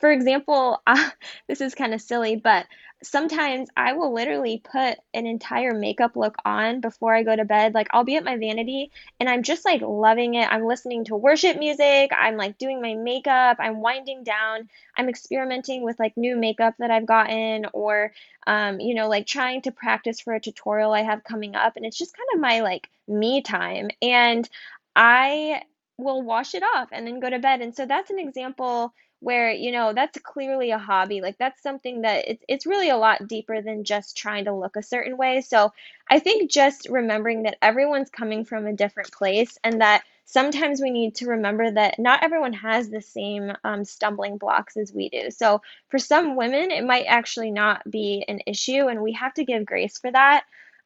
For 0.00 0.10
example, 0.10 0.80
uh, 0.86 1.10
this 1.48 1.60
is 1.60 1.74
kind 1.74 1.92
of 1.92 2.00
silly, 2.00 2.36
but 2.36 2.66
sometimes 3.02 3.68
I 3.76 3.92
will 3.94 4.14
literally 4.14 4.62
put 4.64 4.98
an 5.14 5.26
entire 5.26 5.74
makeup 5.74 6.16
look 6.16 6.36
on 6.44 6.80
before 6.80 7.14
I 7.14 7.22
go 7.22 7.34
to 7.34 7.44
bed. 7.44 7.74
Like 7.74 7.88
I'll 7.90 8.04
be 8.04 8.16
at 8.16 8.24
my 8.24 8.36
vanity 8.36 8.90
and 9.20 9.28
I'm 9.28 9.42
just 9.42 9.64
like 9.64 9.82
loving 9.82 10.34
it. 10.34 10.50
I'm 10.50 10.66
listening 10.66 11.04
to 11.06 11.16
worship 11.16 11.58
music. 11.58 12.12
I'm 12.16 12.36
like 12.36 12.58
doing 12.58 12.80
my 12.80 12.94
makeup. 12.94 13.56
I'm 13.60 13.80
winding 13.80 14.24
down. 14.24 14.68
I'm 14.96 15.08
experimenting 15.08 15.82
with 15.82 15.98
like 15.98 16.16
new 16.16 16.36
makeup 16.36 16.74
that 16.78 16.90
I've 16.90 17.06
gotten 17.06 17.66
or 17.72 18.12
um, 18.46 18.80
you 18.80 18.94
know, 18.94 19.08
like 19.08 19.26
trying 19.26 19.62
to 19.62 19.72
practice 19.72 20.20
for 20.20 20.34
a 20.34 20.40
tutorial 20.40 20.92
I 20.92 21.02
have 21.02 21.24
coming 21.24 21.54
up. 21.54 21.76
And 21.76 21.86
it's 21.86 21.98
just 21.98 22.16
kind 22.16 22.28
of 22.34 22.40
my 22.40 22.60
like 22.60 22.88
me 23.08 23.42
time. 23.42 23.90
And 24.00 24.48
I 24.96 25.62
will 25.98 26.22
wash 26.22 26.54
it 26.54 26.62
off 26.62 26.88
and 26.92 27.06
then 27.06 27.20
go 27.20 27.30
to 27.30 27.38
bed. 27.38 27.60
And 27.60 27.74
so 27.74 27.86
that's 27.86 28.10
an 28.10 28.18
example 28.18 28.92
where 29.22 29.52
you 29.52 29.70
know 29.70 29.92
that's 29.92 30.18
clearly 30.20 30.72
a 30.72 30.78
hobby 30.78 31.20
like 31.20 31.38
that's 31.38 31.62
something 31.62 32.02
that 32.02 32.24
it's, 32.28 32.44
it's 32.48 32.66
really 32.66 32.90
a 32.90 32.96
lot 32.96 33.28
deeper 33.28 33.62
than 33.62 33.84
just 33.84 34.16
trying 34.16 34.44
to 34.44 34.52
look 34.54 34.76
a 34.76 34.82
certain 34.82 35.16
way. 35.16 35.40
So 35.40 35.72
i 36.10 36.18
think 36.18 36.50
just 36.50 36.88
remembering 36.90 37.44
that 37.44 37.56
everyone's 37.62 38.10
coming 38.10 38.44
from 38.44 38.66
a 38.66 38.72
different 38.72 39.12
place 39.12 39.58
and 39.62 39.80
that 39.80 40.02
sometimes 40.24 40.80
we 40.80 40.90
need 40.90 41.14
to 41.16 41.26
remember 41.28 41.70
that 41.70 41.98
not 41.98 42.22
everyone 42.24 42.52
has 42.52 42.88
the 42.88 43.00
same 43.00 43.52
um, 43.64 43.84
stumbling 43.84 44.38
blocks 44.38 44.76
as 44.76 44.92
we 44.92 45.08
do. 45.08 45.30
So 45.30 45.62
for 45.88 45.98
some 45.98 46.36
women 46.36 46.70
it 46.70 46.84
might 46.84 47.04
actually 47.04 47.50
not 47.50 47.88
be 47.90 48.24
an 48.28 48.40
issue 48.46 48.88
and 48.88 49.02
we 49.02 49.12
have 49.12 49.34
to 49.34 49.44
give 49.44 49.66
grace 49.66 49.98
for 49.98 50.10
that. 50.10 50.44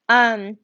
Um, 0.09 0.59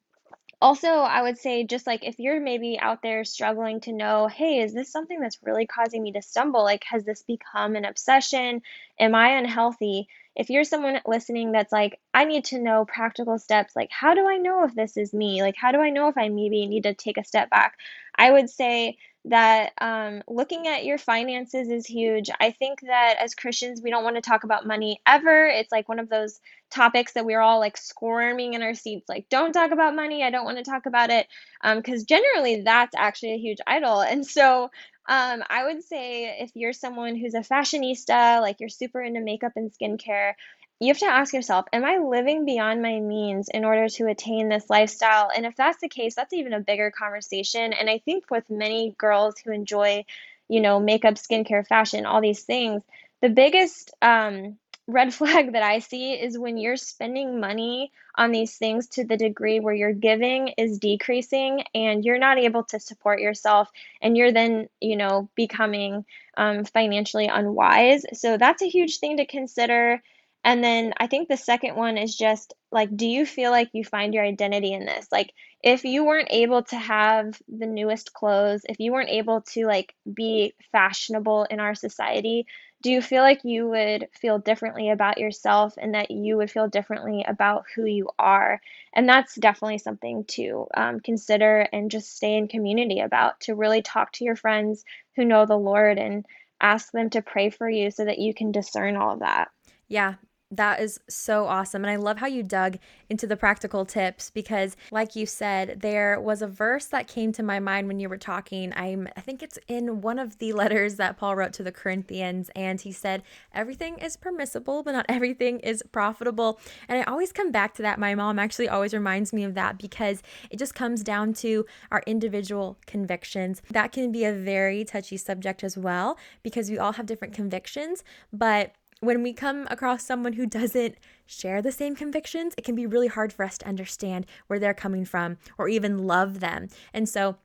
also, 0.62 0.86
I 0.88 1.22
would 1.22 1.38
say 1.38 1.64
just 1.64 1.88
like 1.88 2.04
if 2.04 2.20
you're 2.20 2.40
maybe 2.40 2.78
out 2.78 3.02
there 3.02 3.24
struggling 3.24 3.80
to 3.80 3.92
know, 3.92 4.28
hey, 4.28 4.60
is 4.60 4.72
this 4.72 4.92
something 4.92 5.18
that's 5.18 5.38
really 5.42 5.66
causing 5.66 6.04
me 6.04 6.12
to 6.12 6.22
stumble? 6.22 6.62
Like, 6.62 6.84
has 6.84 7.04
this 7.04 7.22
become 7.22 7.74
an 7.74 7.84
obsession? 7.84 8.62
Am 9.00 9.12
I 9.12 9.30
unhealthy? 9.38 10.06
If 10.36 10.50
you're 10.50 10.62
someone 10.62 11.00
listening 11.04 11.50
that's 11.50 11.72
like, 11.72 11.98
I 12.14 12.24
need 12.26 12.44
to 12.46 12.60
know 12.60 12.84
practical 12.84 13.40
steps, 13.40 13.74
like, 13.74 13.90
how 13.90 14.14
do 14.14 14.28
I 14.28 14.36
know 14.38 14.62
if 14.64 14.72
this 14.74 14.96
is 14.96 15.12
me? 15.12 15.42
Like, 15.42 15.56
how 15.60 15.72
do 15.72 15.80
I 15.80 15.90
know 15.90 16.06
if 16.06 16.16
I 16.16 16.28
maybe 16.28 16.64
need 16.66 16.84
to 16.84 16.94
take 16.94 17.18
a 17.18 17.24
step 17.24 17.50
back? 17.50 17.76
I 18.16 18.30
would 18.30 18.48
say 18.48 18.98
that 19.26 19.72
um, 19.80 20.22
looking 20.26 20.66
at 20.66 20.84
your 20.84 20.98
finances 20.98 21.68
is 21.68 21.86
huge. 21.86 22.28
I 22.40 22.50
think 22.50 22.80
that 22.80 23.16
as 23.20 23.34
Christians, 23.34 23.80
we 23.82 23.90
don't 23.90 24.04
want 24.04 24.16
to 24.16 24.22
talk 24.22 24.44
about 24.44 24.66
money 24.66 25.00
ever. 25.06 25.46
It's 25.46 25.70
like 25.70 25.88
one 25.88 26.00
of 26.00 26.08
those 26.08 26.40
topics 26.70 27.12
that 27.12 27.24
we're 27.24 27.40
all 27.40 27.60
like 27.60 27.76
squirming 27.76 28.54
in 28.54 28.62
our 28.62 28.74
seats, 28.74 29.08
like, 29.08 29.28
don't 29.28 29.52
talk 29.52 29.70
about 29.70 29.94
money. 29.94 30.24
I 30.24 30.30
don't 30.30 30.44
want 30.44 30.58
to 30.58 30.64
talk 30.64 30.86
about 30.86 31.10
it. 31.10 31.26
Because 31.62 32.00
um, 32.00 32.06
generally, 32.08 32.62
that's 32.62 32.94
actually 32.96 33.34
a 33.34 33.38
huge 33.38 33.58
idol. 33.66 34.00
And 34.12 34.26
so 34.26 34.70
um, 35.08 35.42
I 35.48 35.64
would 35.64 35.82
say 35.82 36.38
if 36.40 36.50
you're 36.54 36.72
someone 36.72 37.16
who's 37.16 37.34
a 37.34 37.40
fashionista, 37.40 38.40
like 38.40 38.60
you're 38.60 38.68
super 38.68 39.00
into 39.02 39.20
makeup 39.20 39.52
and 39.56 39.70
skincare, 39.72 40.34
you 40.82 40.88
have 40.88 40.98
to 40.98 41.06
ask 41.06 41.32
yourself, 41.32 41.66
am 41.72 41.84
I 41.84 41.98
living 41.98 42.44
beyond 42.44 42.82
my 42.82 42.98
means 42.98 43.48
in 43.48 43.64
order 43.64 43.88
to 43.88 44.08
attain 44.08 44.48
this 44.48 44.68
lifestyle? 44.68 45.30
And 45.34 45.46
if 45.46 45.54
that's 45.54 45.80
the 45.80 45.88
case, 45.88 46.16
that's 46.16 46.32
even 46.32 46.52
a 46.52 46.60
bigger 46.60 46.90
conversation. 46.90 47.72
And 47.72 47.88
I 47.88 47.98
think 47.98 48.30
with 48.32 48.50
many 48.50 48.92
girls 48.98 49.36
who 49.38 49.52
enjoy, 49.52 50.04
you 50.48 50.60
know, 50.60 50.80
makeup, 50.80 51.14
skincare, 51.14 51.64
fashion, 51.64 52.04
all 52.04 52.20
these 52.20 52.42
things, 52.42 52.82
the 53.20 53.28
biggest 53.28 53.92
um, 54.02 54.58
red 54.88 55.14
flag 55.14 55.52
that 55.52 55.62
I 55.62 55.78
see 55.78 56.14
is 56.14 56.36
when 56.36 56.56
you're 56.56 56.76
spending 56.76 57.38
money 57.38 57.92
on 58.16 58.32
these 58.32 58.56
things 58.56 58.88
to 58.88 59.04
the 59.04 59.16
degree 59.16 59.60
where 59.60 59.74
your 59.74 59.92
giving 59.92 60.48
is 60.58 60.80
decreasing 60.80 61.62
and 61.76 62.04
you're 62.04 62.18
not 62.18 62.38
able 62.38 62.64
to 62.64 62.80
support 62.80 63.20
yourself 63.20 63.70
and 64.02 64.16
you're 64.16 64.32
then, 64.32 64.68
you 64.80 64.96
know, 64.96 65.30
becoming 65.36 66.04
um, 66.36 66.64
financially 66.64 67.28
unwise. 67.28 68.04
So 68.14 68.36
that's 68.36 68.62
a 68.62 68.68
huge 68.68 68.98
thing 68.98 69.18
to 69.18 69.26
consider. 69.26 70.02
And 70.44 70.62
then 70.62 70.92
I 70.96 71.06
think 71.06 71.28
the 71.28 71.36
second 71.36 71.76
one 71.76 71.96
is 71.96 72.16
just 72.16 72.54
like, 72.72 72.96
do 72.96 73.06
you 73.06 73.24
feel 73.24 73.52
like 73.52 73.70
you 73.72 73.84
find 73.84 74.12
your 74.12 74.24
identity 74.24 74.72
in 74.72 74.84
this? 74.84 75.06
Like, 75.12 75.32
if 75.62 75.84
you 75.84 76.04
weren't 76.04 76.32
able 76.32 76.64
to 76.64 76.76
have 76.76 77.40
the 77.46 77.66
newest 77.66 78.12
clothes, 78.12 78.62
if 78.68 78.80
you 78.80 78.90
weren't 78.90 79.10
able 79.10 79.42
to 79.52 79.66
like 79.66 79.94
be 80.12 80.54
fashionable 80.72 81.44
in 81.44 81.60
our 81.60 81.76
society, 81.76 82.46
do 82.82 82.90
you 82.90 83.00
feel 83.00 83.22
like 83.22 83.42
you 83.44 83.68
would 83.68 84.08
feel 84.20 84.40
differently 84.40 84.90
about 84.90 85.18
yourself 85.18 85.74
and 85.80 85.94
that 85.94 86.10
you 86.10 86.36
would 86.36 86.50
feel 86.50 86.66
differently 86.66 87.24
about 87.26 87.64
who 87.76 87.84
you 87.84 88.10
are? 88.18 88.60
And 88.92 89.08
that's 89.08 89.36
definitely 89.36 89.78
something 89.78 90.24
to 90.30 90.66
um, 90.74 90.98
consider 90.98 91.60
and 91.72 91.92
just 91.92 92.16
stay 92.16 92.34
in 92.34 92.48
community 92.48 92.98
about 92.98 93.38
to 93.42 93.54
really 93.54 93.82
talk 93.82 94.10
to 94.14 94.24
your 94.24 94.34
friends 94.34 94.84
who 95.14 95.24
know 95.24 95.46
the 95.46 95.56
Lord 95.56 95.98
and 95.98 96.26
ask 96.60 96.90
them 96.90 97.10
to 97.10 97.22
pray 97.22 97.50
for 97.50 97.70
you 97.70 97.92
so 97.92 98.04
that 98.04 98.18
you 98.18 98.34
can 98.34 98.50
discern 98.50 98.96
all 98.96 99.12
of 99.12 99.20
that. 99.20 99.48
Yeah, 99.86 100.14
that 100.52 100.80
is 100.80 101.00
so 101.08 101.46
awesome. 101.46 101.82
And 101.82 101.90
I 101.90 101.96
love 101.96 102.18
how 102.18 102.26
you 102.26 102.42
dug 102.42 102.78
into 103.08 103.26
the 103.26 103.36
practical 103.36 103.86
tips 103.86 104.30
because, 104.30 104.76
like 104.90 105.16
you 105.16 105.24
said, 105.24 105.80
there 105.80 106.20
was 106.20 106.42
a 106.42 106.46
verse 106.46 106.84
that 106.86 107.08
came 107.08 107.32
to 107.32 107.42
my 107.42 107.58
mind 107.58 107.88
when 107.88 107.98
you 107.98 108.08
were 108.08 108.18
talking. 108.18 108.72
I'm, 108.76 109.08
I 109.16 109.22
think 109.22 109.42
it's 109.42 109.58
in 109.66 110.02
one 110.02 110.18
of 110.18 110.38
the 110.38 110.52
letters 110.62 110.96
that 110.96 111.16
Paul 111.16 111.36
wrote 111.36 111.54
to 111.54 111.62
the 111.62 111.72
Corinthians. 111.72 112.50
And 112.54 112.80
he 112.80 112.92
said, 112.92 113.22
Everything 113.54 113.98
is 113.98 114.16
permissible, 114.16 114.82
but 114.82 114.92
not 114.92 115.06
everything 115.08 115.58
is 115.60 115.82
profitable. 115.90 116.60
And 116.86 116.98
I 116.98 117.02
always 117.04 117.32
come 117.32 117.50
back 117.50 117.74
to 117.74 117.82
that. 117.82 117.98
My 117.98 118.14
mom 118.14 118.38
actually 118.38 118.68
always 118.68 118.92
reminds 118.92 119.32
me 119.32 119.44
of 119.44 119.54
that 119.54 119.78
because 119.78 120.22
it 120.50 120.58
just 120.58 120.74
comes 120.74 121.02
down 121.02 121.32
to 121.34 121.64
our 121.90 122.02
individual 122.06 122.76
convictions. 122.86 123.62
That 123.70 123.90
can 123.90 124.12
be 124.12 124.24
a 124.24 124.34
very 124.34 124.84
touchy 124.84 125.16
subject 125.16 125.64
as 125.64 125.78
well 125.78 126.18
because 126.42 126.70
we 126.70 126.78
all 126.78 126.92
have 126.92 127.06
different 127.06 127.32
convictions. 127.32 128.04
But 128.32 128.74
when 129.02 129.24
we 129.24 129.32
come 129.32 129.66
across 129.68 130.04
someone 130.04 130.34
who 130.34 130.46
doesn't 130.46 130.94
share 131.26 131.60
the 131.60 131.72
same 131.72 131.96
convictions, 131.96 132.54
it 132.56 132.64
can 132.64 132.76
be 132.76 132.86
really 132.86 133.08
hard 133.08 133.32
for 133.32 133.44
us 133.44 133.58
to 133.58 133.68
understand 133.68 134.26
where 134.46 134.60
they're 134.60 134.72
coming 134.72 135.04
from 135.04 135.38
or 135.58 135.68
even 135.68 136.06
love 136.06 136.38
them. 136.40 136.68
And 136.94 137.08
so, 137.08 137.36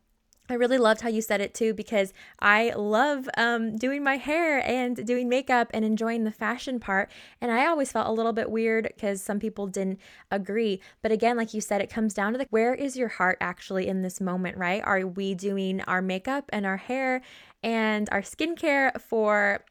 I 0.49 0.53
really 0.53 0.77
loved 0.77 1.01
how 1.01 1.09
you 1.09 1.21
said 1.21 1.41
it 1.41 1.53
too 1.53 1.73
because 1.73 2.13
I 2.39 2.69
love 2.69 3.27
um, 3.35 3.75
doing 3.75 4.01
my 4.01 4.15
hair 4.15 4.65
and 4.65 5.05
doing 5.05 5.27
makeup 5.27 5.69
and 5.73 5.83
enjoying 5.83 6.23
the 6.23 6.31
fashion 6.31 6.79
part. 6.79 7.11
And 7.41 7.51
I 7.51 7.65
always 7.65 7.91
felt 7.91 8.07
a 8.07 8.13
little 8.13 8.31
bit 8.31 8.49
weird 8.49 8.85
because 8.95 9.21
some 9.21 9.39
people 9.41 9.67
didn't 9.67 9.99
agree. 10.31 10.79
But 11.01 11.11
again, 11.11 11.35
like 11.35 11.53
you 11.53 11.59
said, 11.59 11.81
it 11.81 11.89
comes 11.89 12.13
down 12.13 12.31
to 12.31 12.37
the 12.37 12.47
where 12.49 12.73
is 12.73 12.95
your 12.95 13.09
heart 13.09 13.37
actually 13.41 13.87
in 13.87 14.03
this 14.03 14.21
moment, 14.21 14.55
right? 14.55 14.81
Are 14.85 15.05
we 15.05 15.35
doing 15.35 15.81
our 15.81 16.01
makeup 16.01 16.45
and 16.53 16.65
our 16.65 16.77
hair 16.77 17.21
and 17.61 18.07
our 18.13 18.21
skincare 18.21 19.01
for 19.01 19.65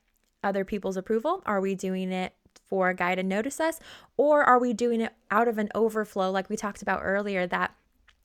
other 0.46 0.64
people's 0.64 0.96
approval? 0.96 1.42
Are 1.44 1.61
we 1.61 1.74
doing 1.74 2.12
it 2.12 2.32
for 2.66 2.88
a 2.88 2.94
guy 2.94 3.14
to 3.14 3.22
notice 3.22 3.61
us? 3.61 3.78
Or 4.16 4.42
are 4.42 4.59
we 4.59 4.72
doing 4.72 5.00
it 5.00 5.12
out 5.30 5.48
of 5.48 5.59
an 5.59 5.68
overflow, 5.74 6.30
like 6.30 6.48
we 6.48 6.56
talked 6.56 6.82
about 6.82 7.00
earlier, 7.02 7.46
that 7.46 7.74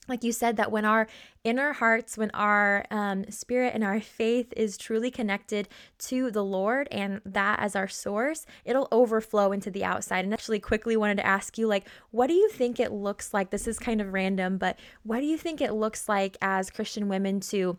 like 0.08 0.24
you 0.24 0.32
said, 0.32 0.58
that 0.58 0.72
when 0.72 0.84
our 0.84 1.08
inner 1.44 1.74
hearts, 1.74 2.18
when 2.18 2.32
our 2.32 2.86
um, 2.90 3.24
spirit 3.30 3.74
and 3.76 3.84
our 3.84 4.02
faith 4.02 4.52
is 4.58 4.76
truly 4.76 5.12
connected 5.12 5.70
to 6.00 6.32
the 6.32 6.44
Lord 6.44 6.88
and 6.92 7.22
that 7.24 7.60
as 7.60 7.76
our 7.76 7.88
source, 7.88 8.46
it'll 8.66 8.88
overflow 8.92 9.52
into 9.52 9.70
the 9.70 9.86
outside. 9.86 10.26
And 10.26 10.34
actually, 10.34 10.60
quickly 10.60 10.98
wanted 10.98 11.18
to 11.18 11.26
ask 11.26 11.58
you, 11.58 11.68
like, 11.68 11.88
what 12.10 12.28
do 12.28 12.34
you 12.34 12.50
think 12.50 12.80
it 12.80 12.92
looks 12.92 13.34
like? 13.34 13.52
This 13.52 13.68
is 13.68 13.78
kind 13.78 14.02
of 14.02 14.12
random, 14.12 14.58
but 14.58 14.80
what 15.04 15.20
do 15.20 15.26
you 15.26 15.38
think 15.38 15.62
it 15.62 15.74
looks 15.74 16.10
like 16.10 16.36
as 16.42 16.72
Christian 16.72 17.08
women 17.08 17.40
to? 17.42 17.78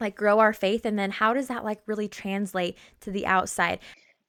Like 0.00 0.16
grow 0.16 0.38
our 0.38 0.52
faith 0.52 0.84
and 0.84 0.98
then 0.98 1.10
how 1.10 1.32
does 1.32 1.48
that 1.48 1.64
like 1.64 1.80
really 1.86 2.08
translate 2.08 2.76
to 3.00 3.10
the 3.10 3.26
outside? 3.26 3.78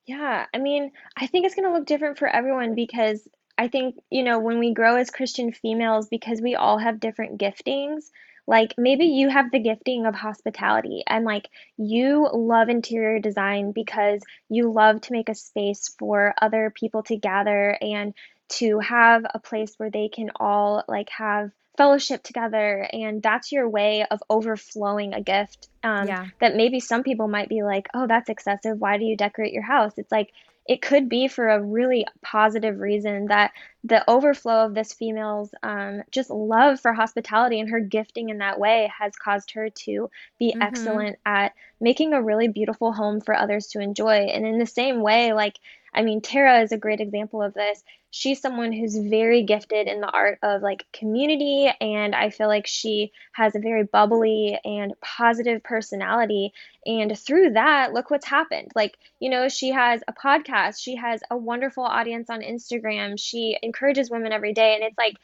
Yeah 0.06 0.46
i 0.54 0.60
mean 0.60 0.92
i 1.18 1.26
think 1.28 1.46
it's 1.46 1.56
going 1.56 1.68
to 1.68 1.74
look 1.74 1.88
different 1.88 2.20
for 2.20 2.28
everyone 2.28 2.76
because 2.76 3.28
i 3.58 3.68
think 3.68 3.96
you 4.12 4.24
know 4.24 4.40
when 4.40 4.60
we 4.60 4.74
grow 4.74 4.98
as 4.98 5.10
christian 5.10 5.52
females 5.52 6.08
because 6.10 6.42
we 6.42 6.54
all 6.54 6.78
have 6.78 7.00
different 7.00 7.40
giftings 7.40 8.12
like 8.48 8.76
maybe 8.78 9.06
you 9.06 9.30
have 9.30 9.52
the 9.52 9.60
gifting 9.60 10.06
of 10.06 10.14
hospitality 10.14 11.04
and 11.08 11.26
like 11.26 11.50
you 11.78 12.30
love 12.32 12.70
interior 12.70 13.20
design 13.20 13.72
because 13.72 14.22
you 14.50 14.72
love 14.72 15.02
to 15.02 15.14
make 15.14 15.30
a 15.30 15.36
space 15.36 15.96
for 15.98 16.36
other 16.40 16.72
people 16.76 17.02
to 17.04 17.18
gather 17.18 17.76
and 17.82 18.14
to 18.48 18.78
have 18.80 19.26
a 19.34 19.40
place 19.40 19.74
where 19.78 19.90
they 19.90 20.08
can 20.08 20.30
all 20.36 20.84
like 20.88 21.10
have 21.10 21.50
fellowship 21.78 22.24
together 22.24 22.88
and 22.92 23.22
that's 23.22 23.52
your 23.52 23.68
way 23.70 24.06
of 24.10 24.22
overflowing 24.30 25.14
a 25.14 25.22
gift 25.22 25.70
um, 25.84 26.08
yeah. 26.08 26.26
that 26.40 26.56
maybe 26.56 26.80
some 26.80 27.04
people 27.04 27.28
might 27.28 27.50
be 27.50 27.64
like 27.64 27.88
oh 27.94 28.08
that's 28.08 28.30
excessive 28.30 28.80
why 28.80 28.98
do 28.98 29.06
you 29.06 29.18
decorate 29.18 29.54
your 29.54 29.64
house 29.64 29.94
it's 29.98 30.12
like 30.12 30.32
it 30.68 30.82
could 30.82 31.08
be 31.08 31.28
for 31.28 31.48
a 31.48 31.62
really 31.62 32.08
positive 32.24 32.80
reason 32.80 33.28
that 33.28 33.52
the 33.84 34.10
overflow 34.10 34.66
of 34.66 34.74
this 34.74 34.94
female's 34.94 35.54
um, 35.62 36.02
just 36.10 36.32
love 36.32 36.80
for 36.80 36.92
hospitality 36.92 37.60
and 37.60 37.70
her 37.70 37.80
gifting 37.80 38.30
in 38.30 38.40
that 38.40 38.60
way 38.60 38.92
has 38.98 39.16
caused 39.16 39.52
her 39.52 39.70
to 39.70 40.10
be 40.40 40.52
mm-hmm. 40.52 40.64
excellent 40.64 41.20
at 41.24 41.54
making 41.80 42.14
a 42.14 42.22
really 42.22 42.48
beautiful 42.48 42.92
home 42.92 43.22
for 43.22 43.36
others 43.36 43.68
to 43.68 43.80
enjoy 43.80 44.26
and 44.26 44.46
in 44.46 44.58
the 44.58 44.66
same 44.66 45.02
way 45.02 45.34
like 45.34 45.58
I 45.96 46.02
mean, 46.04 46.22
Tara 46.22 46.62
is 46.62 46.74
a 46.74 46.78
great 46.78 47.00
example 47.00 47.42
of 47.42 47.54
this. 47.54 47.82
She's 48.18 48.40
someone 48.40 48.72
who's 48.72 48.96
very 48.98 49.44
gifted 49.44 49.88
in 49.88 50.00
the 50.00 50.08
art 50.08 50.40
of 50.42 50.62
like 50.62 50.86
community, 50.94 51.70
and 51.82 52.16
I 52.16 52.30
feel 52.30 52.48
like 52.48 52.66
she 52.66 53.12
has 53.34 53.56
a 53.56 53.60
very 53.60 53.84
bubbly 53.84 54.58
and 54.64 54.94
positive 55.02 55.62
personality. 55.62 56.54
And 56.86 57.20
through 57.20 57.50
that, 57.52 57.92
look 57.92 58.10
what's 58.10 58.26
happened. 58.26 58.72
Like, 58.74 58.98
you 59.20 59.30
know, 59.30 59.50
she 59.50 59.72
has 59.72 60.02
a 60.08 60.14
podcast, 60.14 60.80
she 60.80 60.96
has 60.96 61.24
a 61.30 61.36
wonderful 61.36 61.84
audience 61.84 62.30
on 62.30 62.40
Instagram, 62.40 63.20
she 63.20 63.60
encourages 63.62 64.10
women 64.10 64.32
every 64.32 64.54
day. 64.54 64.76
And 64.76 64.84
it's 64.86 64.98
like, 64.98 65.18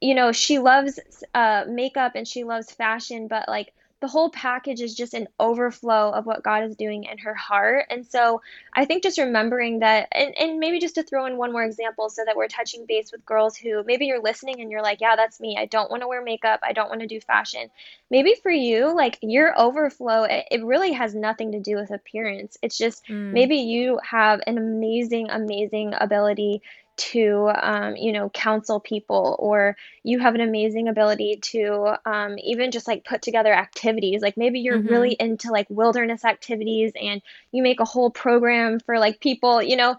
you 0.00 0.14
know, 0.14 0.30
she 0.30 0.60
loves 0.60 1.00
uh, 1.34 1.64
makeup 1.68 2.12
and 2.14 2.28
she 2.28 2.44
loves 2.44 2.70
fashion, 2.70 3.26
but 3.26 3.48
like, 3.48 3.74
the 4.02 4.08
whole 4.08 4.30
package 4.30 4.80
is 4.80 4.96
just 4.96 5.14
an 5.14 5.28
overflow 5.38 6.10
of 6.10 6.26
what 6.26 6.42
God 6.42 6.64
is 6.64 6.74
doing 6.74 7.04
in 7.04 7.18
her 7.18 7.34
heart. 7.34 7.86
And 7.88 8.04
so 8.04 8.42
I 8.74 8.84
think 8.84 9.04
just 9.04 9.16
remembering 9.16 9.78
that, 9.78 10.08
and, 10.10 10.36
and 10.36 10.58
maybe 10.58 10.80
just 10.80 10.96
to 10.96 11.04
throw 11.04 11.24
in 11.26 11.36
one 11.36 11.52
more 11.52 11.62
example 11.62 12.10
so 12.10 12.24
that 12.26 12.36
we're 12.36 12.48
touching 12.48 12.84
base 12.84 13.12
with 13.12 13.24
girls 13.24 13.56
who 13.56 13.84
maybe 13.84 14.06
you're 14.06 14.20
listening 14.20 14.60
and 14.60 14.72
you're 14.72 14.82
like, 14.82 15.00
yeah, 15.00 15.14
that's 15.14 15.38
me. 15.38 15.56
I 15.56 15.66
don't 15.66 15.88
want 15.88 16.02
to 16.02 16.08
wear 16.08 16.20
makeup. 16.20 16.58
I 16.64 16.72
don't 16.72 16.88
want 16.88 17.02
to 17.02 17.06
do 17.06 17.20
fashion. 17.20 17.70
Maybe 18.10 18.34
for 18.42 18.50
you, 18.50 18.92
like 18.92 19.20
your 19.22 19.56
overflow, 19.56 20.24
it, 20.24 20.46
it 20.50 20.64
really 20.64 20.90
has 20.90 21.14
nothing 21.14 21.52
to 21.52 21.60
do 21.60 21.76
with 21.76 21.92
appearance. 21.92 22.58
It's 22.60 22.76
just 22.76 23.06
mm. 23.06 23.32
maybe 23.32 23.58
you 23.58 24.00
have 24.02 24.40
an 24.48 24.58
amazing, 24.58 25.30
amazing 25.30 25.94
ability 25.96 26.60
to 26.96 27.50
um, 27.60 27.96
you 27.96 28.12
know 28.12 28.28
counsel 28.30 28.78
people 28.78 29.36
or 29.38 29.76
you 30.02 30.18
have 30.18 30.34
an 30.34 30.40
amazing 30.40 30.88
ability 30.88 31.38
to 31.40 31.94
um, 32.04 32.36
even 32.38 32.70
just 32.70 32.86
like 32.86 33.04
put 33.04 33.22
together 33.22 33.52
activities 33.52 34.20
like 34.20 34.36
maybe 34.36 34.60
you're 34.60 34.78
mm-hmm. 34.78 34.92
really 34.92 35.16
into 35.18 35.50
like 35.50 35.66
wilderness 35.70 36.24
activities 36.24 36.92
and 37.00 37.22
you 37.50 37.62
make 37.62 37.80
a 37.80 37.84
whole 37.84 38.10
program 38.10 38.78
for 38.80 38.98
like 38.98 39.20
people 39.20 39.62
you 39.62 39.76
know 39.76 39.96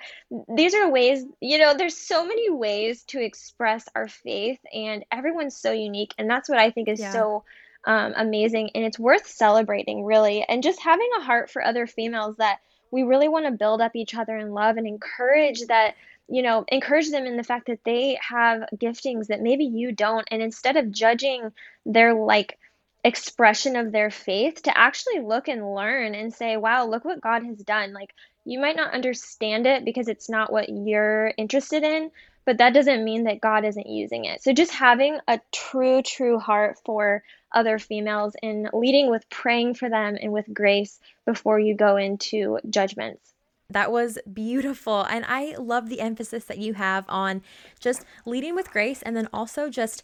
these 0.56 0.76
are 0.76 0.90
ways 0.90 1.26
you 1.40 1.58
know 1.58 1.74
there's 1.76 1.98
so 1.98 2.26
many 2.26 2.50
ways 2.50 3.04
to 3.04 3.24
express 3.24 3.88
our 3.96 4.08
faith 4.08 4.60
and 4.74 5.04
everyone's 5.12 5.58
so 5.58 5.72
unique 5.72 6.14
and 6.18 6.30
that's 6.30 6.48
what 6.48 6.60
i 6.60 6.70
think 6.70 6.88
is 6.88 7.00
yeah. 7.00 7.12
so 7.12 7.44
um, 7.86 8.14
amazing 8.16 8.70
and 8.76 8.86
it's 8.86 9.00
worth 9.00 9.28
celebrating 9.28 10.06
really 10.06 10.46
and 10.48 10.64
just 10.64 10.80
having 10.80 11.10
a 11.18 11.24
heart 11.24 11.50
for 11.50 11.62
other 11.62 11.86
females 11.86 12.38
that 12.38 12.60
we 12.94 13.02
really 13.02 13.28
want 13.28 13.46
to 13.46 13.52
build 13.52 13.82
up 13.82 13.96
each 13.96 14.14
other 14.14 14.38
in 14.38 14.52
love 14.52 14.78
and 14.78 14.86
encourage 14.86 15.62
that 15.68 15.96
you 16.34 16.42
know, 16.42 16.66
encourage 16.68 17.12
them 17.12 17.28
in 17.28 17.38
the 17.38 17.44
fact 17.44 17.68
that 17.68 17.84
they 17.86 18.18
have 18.28 18.64
giftings 18.76 19.28
that 19.28 19.40
maybe 19.40 19.66
you 19.66 19.92
don't. 19.92 20.28
And 20.32 20.42
instead 20.42 20.78
of 20.78 20.90
judging 20.90 21.52
their 21.86 22.16
like 22.16 22.58
expression 23.04 23.76
of 23.76 23.92
their 23.92 24.10
faith, 24.10 24.64
to 24.64 24.76
actually 24.76 25.20
look 25.20 25.48
and 25.48 25.76
learn 25.76 26.16
and 26.16 26.34
say, 26.34 26.58
wow, 26.58 26.88
look 26.88 27.06
what 27.06 27.22
God 27.22 27.44
has 27.44 27.60
done. 27.60 27.94
Like, 27.94 28.16
you 28.46 28.60
might 28.60 28.76
not 28.76 28.96
understand 28.96 29.68
it 29.68 29.86
because 29.86 30.08
it's 30.08 30.28
not 30.28 30.52
what 30.52 30.70
you're 30.70 31.32
interested 31.38 31.84
in, 31.84 32.10
but 32.46 32.58
that 32.58 32.74
doesn't 32.74 33.06
mean 33.06 33.26
that 33.26 33.40
God 33.40 33.64
isn't 33.64 33.88
using 33.88 34.26
it. 34.26 34.42
So 34.42 34.54
just 34.54 34.72
having 34.72 35.20
a 35.28 35.40
true, 35.52 36.02
true 36.02 36.40
heart 36.40 36.80
for 36.84 37.22
other 37.54 37.78
females 37.78 38.36
and 38.42 38.72
leading 38.74 39.12
with 39.12 39.30
praying 39.30 39.76
for 39.76 39.88
them 39.88 40.18
and 40.20 40.32
with 40.32 40.52
grace 40.52 41.00
before 41.28 41.60
you 41.60 41.76
go 41.76 41.98
into 41.98 42.58
judgments. 42.68 43.33
That 43.70 43.92
was 43.92 44.20
beautiful. 44.32 45.04
And 45.04 45.26
I 45.28 45.56
love 45.58 45.90
the 45.90 46.02
emphasis 46.02 46.46
that 46.46 46.58
you 46.58 46.74
have 46.74 47.06
on 47.08 47.42
just 47.80 48.06
leading 48.26 48.56
with 48.56 48.72
grace 48.72 49.02
and 49.02 49.16
then 49.16 49.28
also 49.34 49.70
just 49.70 50.04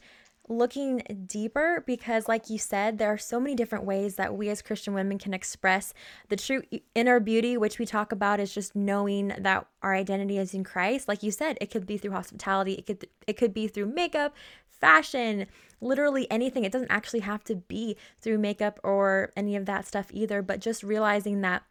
looking 0.49 1.03
deeper 1.27 1.83
because, 1.85 2.27
like 2.27 2.49
you 2.49 2.57
said, 2.57 2.97
there 2.97 3.13
are 3.13 3.17
so 3.17 3.39
many 3.39 3.55
different 3.55 3.85
ways 3.85 4.15
that 4.15 4.35
we 4.35 4.49
as 4.49 4.63
Christian 4.63 4.95
women 4.95 5.19
can 5.19 5.33
express 5.33 5.93
the 6.27 6.35
true 6.35 6.63
inner 6.95 7.19
beauty, 7.19 7.55
which 7.55 7.77
we 7.77 7.85
talk 7.85 8.11
about 8.11 8.39
is 8.39 8.53
just 8.53 8.75
knowing 8.75 9.27
that 9.37 9.67
our 9.83 9.93
identity 9.93 10.39
is 10.39 10.53
in 10.55 10.63
Christ. 10.63 11.07
Like 11.07 11.21
you 11.21 11.31
said, 11.31 11.57
it 11.61 11.69
could 11.69 11.85
be 11.85 11.97
through 11.97 12.11
hospitality, 12.11 12.73
it 12.73 12.87
could 12.87 13.07
it 13.27 13.33
could 13.33 13.53
be 13.53 13.67
through 13.67 13.93
makeup, 13.93 14.35
fashion, 14.67 15.45
literally 15.81 16.29
anything. 16.31 16.63
It 16.63 16.71
doesn't 16.71 16.91
actually 16.91 17.21
have 17.21 17.43
to 17.45 17.55
be 17.55 17.95
through 18.19 18.39
makeup 18.39 18.79
or 18.83 19.31
any 19.37 19.55
of 19.55 19.65
that 19.65 19.85
stuff 19.85 20.07
either, 20.11 20.41
but 20.41 20.59
just 20.59 20.83
realizing 20.83 21.41
that 21.41 21.63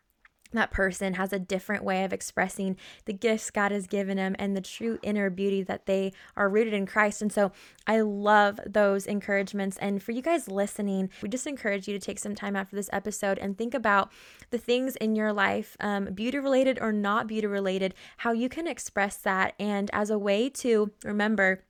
that 0.53 0.71
person 0.71 1.15
has 1.15 1.33
a 1.33 1.39
different 1.39 1.85
way 1.85 2.05
of 2.05 2.13
expressing 2.13 2.77
the 3.05 3.13
gifts 3.13 3.51
God 3.51 3.73
has 3.73 3.87
given 3.87 4.17
them 4.17 4.35
and 4.39 4.57
the 4.57 4.61
true 4.61 4.99
inner 5.03 5.31
beauty 5.31 5.63
that 5.63 5.87
they 5.87 6.13
are 6.37 6.49
rooted 6.49 6.75
in 6.75 6.87
Christ. 6.87 7.23
And 7.23 7.33
so 7.33 7.53
I 7.87 8.01
love 8.01 8.61
those 8.67 9.07
encouragements. 9.07 9.77
And 9.79 10.03
for 10.03 10.13
you 10.13 10.23
guys 10.23 10.49
listening, 10.49 11.11
we 11.23 11.29
just 11.29 11.47
encourage 11.47 11.87
you 11.87 11.99
to 11.99 12.05
take 12.05 12.19
some 12.19 12.35
time 12.35 12.57
after 12.57 12.77
this 12.77 12.91
episode 12.93 13.39
and 13.39 13.57
think 13.57 13.75
about 13.75 14.11
the 14.51 14.59
things 14.59 14.97
in 14.97 15.15
your 15.15 15.33
life, 15.33 15.77
um, 15.81 16.07
beauty 16.15 16.39
related 16.39 16.79
or 16.81 16.93
not 16.93 17.27
beauty 17.27 17.47
related, 17.47 17.95
how 18.19 18.33
you 18.33 18.49
can 18.49 18.67
express 18.67 19.17
that. 19.19 19.55
And 19.59 19.91
as 19.93 20.11
a 20.11 20.19
way 20.19 20.49
to 20.51 20.91
remember, 21.05 21.63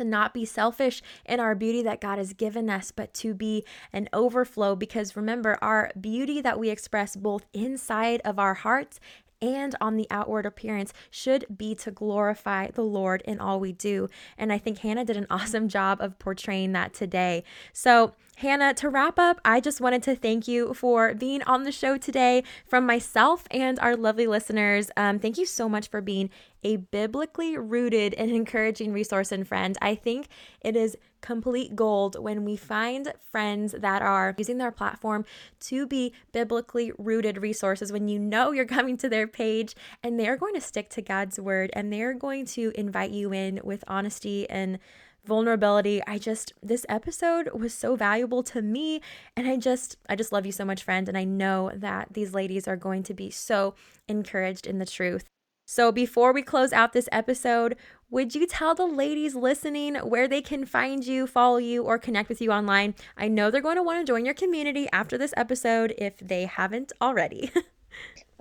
to 0.00 0.04
not 0.04 0.32
be 0.32 0.44
selfish 0.44 1.02
in 1.26 1.40
our 1.40 1.54
beauty 1.54 1.82
that 1.82 2.00
God 2.00 2.18
has 2.18 2.32
given 2.32 2.70
us, 2.70 2.90
but 2.90 3.12
to 3.14 3.34
be 3.34 3.64
an 3.92 4.08
overflow. 4.12 4.74
Because 4.74 5.14
remember, 5.14 5.58
our 5.60 5.90
beauty 6.00 6.40
that 6.40 6.58
we 6.58 6.70
express 6.70 7.16
both 7.16 7.46
inside 7.52 8.22
of 8.24 8.38
our 8.38 8.54
hearts 8.54 8.98
and 9.42 9.74
on 9.80 9.96
the 9.96 10.06
outward 10.10 10.46
appearance 10.46 10.92
should 11.10 11.44
be 11.56 11.74
to 11.76 11.90
glorify 11.90 12.68
the 12.68 12.82
Lord 12.82 13.22
in 13.24 13.40
all 13.40 13.60
we 13.60 13.72
do. 13.72 14.08
And 14.36 14.52
I 14.52 14.58
think 14.58 14.78
Hannah 14.78 15.04
did 15.04 15.16
an 15.16 15.26
awesome 15.30 15.68
job 15.68 16.00
of 16.00 16.18
portraying 16.18 16.72
that 16.72 16.92
today. 16.94 17.44
So, 17.72 18.14
Hannah, 18.36 18.72
to 18.74 18.88
wrap 18.88 19.18
up, 19.18 19.38
I 19.44 19.60
just 19.60 19.82
wanted 19.82 20.02
to 20.04 20.16
thank 20.16 20.48
you 20.48 20.72
for 20.72 21.12
being 21.14 21.42
on 21.42 21.64
the 21.64 21.72
show 21.72 21.98
today 21.98 22.42
from 22.66 22.86
myself 22.86 23.44
and 23.50 23.78
our 23.80 23.96
lovely 23.96 24.26
listeners. 24.26 24.90
Um, 24.96 25.18
thank 25.18 25.36
you 25.36 25.44
so 25.44 25.68
much 25.68 25.88
for 25.88 26.00
being 26.00 26.30
a 26.62 26.76
biblically 26.76 27.58
rooted 27.58 28.14
and 28.14 28.30
encouraging 28.30 28.92
resource 28.92 29.30
and 29.30 29.46
friend. 29.46 29.76
I 29.82 29.94
think 29.94 30.28
it 30.62 30.74
is 30.74 30.96
complete 31.20 31.76
gold 31.76 32.18
when 32.18 32.44
we 32.44 32.56
find 32.56 33.12
friends 33.30 33.74
that 33.78 34.02
are 34.02 34.34
using 34.38 34.58
their 34.58 34.70
platform 34.70 35.24
to 35.60 35.86
be 35.86 36.12
biblically 36.32 36.92
rooted 36.98 37.38
resources 37.38 37.92
when 37.92 38.08
you 38.08 38.18
know 38.18 38.52
you're 38.52 38.64
coming 38.80 38.96
to 38.96 39.08
their 39.08 39.26
page 39.26 39.74
and 40.02 40.18
they're 40.18 40.36
going 40.36 40.54
to 40.54 40.60
stick 40.60 40.88
to 40.90 41.02
God's 41.02 41.38
word 41.38 41.70
and 41.74 41.92
they're 41.92 42.14
going 42.14 42.46
to 42.46 42.72
invite 42.74 43.10
you 43.10 43.32
in 43.32 43.60
with 43.62 43.84
honesty 43.86 44.48
and 44.48 44.78
vulnerability. 45.24 46.02
I 46.06 46.18
just 46.18 46.52
this 46.62 46.86
episode 46.88 47.50
was 47.52 47.74
so 47.74 47.96
valuable 47.96 48.42
to 48.44 48.62
me 48.62 49.00
and 49.36 49.48
I 49.48 49.56
just 49.56 49.96
I 50.08 50.16
just 50.16 50.32
love 50.32 50.46
you 50.46 50.52
so 50.52 50.64
much 50.64 50.82
friend 50.82 51.08
and 51.08 51.18
I 51.18 51.24
know 51.24 51.70
that 51.74 52.14
these 52.14 52.32
ladies 52.34 52.66
are 52.66 52.76
going 52.76 53.02
to 53.04 53.14
be 53.14 53.30
so 53.30 53.74
encouraged 54.08 54.66
in 54.66 54.78
the 54.78 54.86
truth. 54.86 55.24
So 55.66 55.92
before 55.92 56.32
we 56.32 56.42
close 56.42 56.72
out 56.72 56.92
this 56.92 57.08
episode, 57.12 57.76
would 58.10 58.34
you 58.34 58.46
tell 58.46 58.74
the 58.74 58.86
ladies 58.86 59.34
listening 59.34 59.94
where 59.96 60.26
they 60.26 60.42
can 60.42 60.64
find 60.66 61.06
you, 61.06 61.26
follow 61.26 61.58
you, 61.58 61.84
or 61.84 61.98
connect 61.98 62.28
with 62.28 62.40
you 62.40 62.50
online? 62.50 62.94
I 63.16 63.28
know 63.28 63.50
they're 63.50 63.60
going 63.60 63.76
to 63.76 63.82
want 63.82 64.04
to 64.04 64.10
join 64.10 64.24
your 64.24 64.34
community 64.34 64.88
after 64.92 65.16
this 65.16 65.32
episode 65.36 65.94
if 65.96 66.18
they 66.18 66.46
haven't 66.46 66.92
already. 67.00 67.50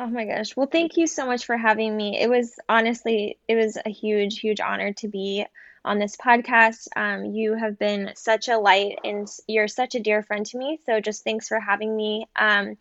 Oh 0.02 0.08
my 0.08 0.24
gosh. 0.24 0.56
Well, 0.56 0.68
thank 0.68 0.96
you 0.96 1.08
so 1.08 1.26
much 1.26 1.46
for 1.46 1.58
having 1.58 1.98
me. 1.98 2.18
It 2.22 2.30
was 2.30 2.56
honestly, 2.70 3.38
it 3.50 3.56
was 3.56 3.78
a 3.86 3.90
huge, 3.90 4.40
huge 4.40 4.62
honor 4.62 4.94
to 4.94 5.10
be 5.10 5.46
on 5.84 6.00
this 6.00 6.16
podcast. 6.16 6.88
Um, 6.96 7.26
you 7.34 7.54
have 7.56 7.78
been 7.78 8.12
such 8.16 8.48
a 8.48 8.58
light 8.58 9.00
and 9.04 9.28
you're 9.46 9.68
such 9.68 9.96
a 9.96 10.00
dear 10.00 10.24
friend 10.24 10.46
to 10.46 10.58
me. 10.58 10.80
So 10.86 11.02
just 11.02 11.26
thanks 11.26 11.50
for 11.50 11.60
having 11.60 11.98
me. 11.98 12.28
Um, 12.38 12.78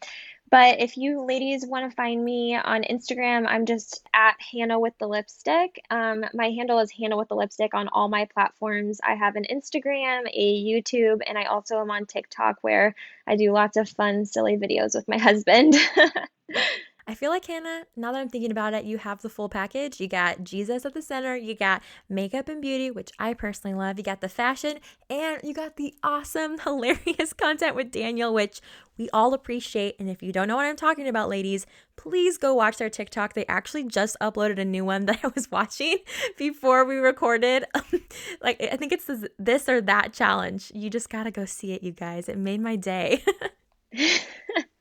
but 0.51 0.81
if 0.81 0.97
you 0.97 1.25
ladies 1.25 1.67
want 1.67 1.91
to 1.91 1.95
find 1.95 2.25
me 2.25 2.57
on 2.57 2.83
Instagram, 2.83 3.47
I'm 3.47 3.67
just 3.67 4.07
at 4.15 4.37
Hannah 4.53 4.79
with 4.79 4.95
the 4.99 5.07
lipstick. 5.07 5.83
Um, 5.91 6.25
my 6.35 6.51
handle 6.51 6.79
is 6.79 6.91
Hannah 6.91 7.17
with 7.17 7.29
the 7.29 7.37
lipstick 7.37 7.75
on 7.75 7.89
all 7.89 8.09
my 8.09 8.27
platforms. 8.27 9.01
I 9.03 9.15
have 9.15 9.37
an 9.37 9.47
Instagram, 9.51 10.29
a 10.33 10.65
YouTube, 10.65 11.21
and 11.27 11.37
I 11.37 11.45
also 11.45 11.81
am 11.81 11.91
on 11.91 12.07
TikTok 12.07 12.59
where 12.63 12.95
I 13.27 13.37
do 13.37 13.53
lots 13.53 13.77
of 13.77 13.89
fun, 13.89 14.27
silly 14.27 14.57
videos 14.57 14.95
with 14.95 15.09
my 15.09 15.19
husband. 15.29 15.75
I 17.09 17.15
feel 17.15 17.31
like 17.31 17.47
Hannah, 17.47 17.87
now 17.97 18.13
that 18.13 18.21
I'm 18.21 18.29
thinking 18.29 18.51
about 18.51 18.75
it, 18.75 18.85
you 18.85 18.99
have 18.99 19.23
the 19.23 19.31
full 19.31 19.49
package. 19.49 19.99
You 19.99 20.09
got 20.09 20.45
Jesus 20.45 20.85
at 20.85 20.93
the 20.93 21.01
center, 21.01 21.35
you 21.35 21.55
got 21.55 21.83
makeup 22.07 22.51
and 22.51 22.61
beauty, 22.61 22.91
which 22.91 23.11
I 23.19 23.33
personally 23.33 23.75
love, 23.75 23.97
you 23.97 24.05
got 24.05 24.21
the 24.21 24.29
fashion, 24.29 24.79
and 25.09 25.41
you 25.43 25.55
got 25.55 25.77
the 25.77 25.95
awesome, 26.03 26.59
hilarious 26.65 27.33
content 27.33 27.75
with 27.75 27.91
Daniel, 27.91 28.35
which 28.35 28.61
we 28.99 29.09
all 29.11 29.33
appreciate. 29.33 29.97
And 29.99 30.11
if 30.11 30.23
you 30.23 30.33
don't 30.33 30.49
know 30.49 30.57
what 30.57 30.67
I'm 30.67 30.77
talking 30.77 31.09
about, 31.09 31.31
ladies, 31.31 31.65
please 31.97 32.37
go 32.37 32.53
watch 32.53 32.77
their 32.77 32.91
TikTok. 32.91 33.33
They 33.33 33.47
actually 33.47 33.85
just 33.85 34.15
uploaded 34.21 34.59
a 34.59 34.65
new 34.67 34.85
one 34.85 35.07
that 35.07 35.21
I 35.25 35.29
was 35.35 35.51
watching 35.51 35.97
before 36.37 36.85
we 36.85 36.97
recorded. 36.97 37.65
like, 38.43 38.63
I 38.63 38.77
think 38.77 38.93
it's 38.93 39.11
this 39.39 39.67
or 39.67 39.81
that 39.81 40.13
challenge. 40.13 40.71
You 40.75 40.91
just 40.91 41.09
got 41.09 41.23
to 41.23 41.31
go 41.31 41.47
see 41.47 41.73
it, 41.73 41.83
you 41.83 41.93
guys. 41.93 42.29
It 42.29 42.37
made 42.37 42.61
my 42.61 42.77
day. 42.77 43.25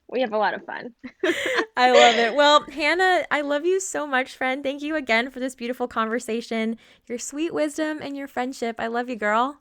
we 0.09 0.19
have 0.19 0.33
a 0.33 0.37
lot 0.37 0.55
of 0.55 0.65
fun. 0.65 0.93
I 1.77 1.91
love 1.91 2.15
it. 2.15 2.33
Well, 2.33 2.61
Hannah, 2.61 3.27
I 3.29 3.41
love 3.41 3.63
you 3.63 3.79
so 3.79 4.07
much, 4.07 4.35
friend. 4.35 4.63
Thank 4.63 4.81
you 4.81 4.95
again 4.95 5.29
for 5.29 5.39
this 5.39 5.53
beautiful 5.53 5.87
conversation, 5.87 6.75
your 7.05 7.19
sweet 7.19 7.53
wisdom, 7.53 7.99
and 8.01 8.17
your 8.17 8.27
friendship. 8.27 8.77
I 8.79 8.87
love 8.87 9.09
you, 9.09 9.15
girl. 9.15 9.59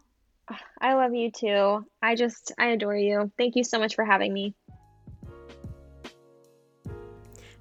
I 0.81 0.95
love 0.95 1.15
you 1.15 1.31
too. 1.31 1.85
I 2.01 2.15
just, 2.15 2.53
I 2.59 2.69
adore 2.69 2.97
you. 2.97 3.31
Thank 3.37 3.55
you 3.55 3.65
so 3.65 3.79
much 3.79 3.95
for 3.95 4.05
having 4.07 4.33
me. 4.33 4.55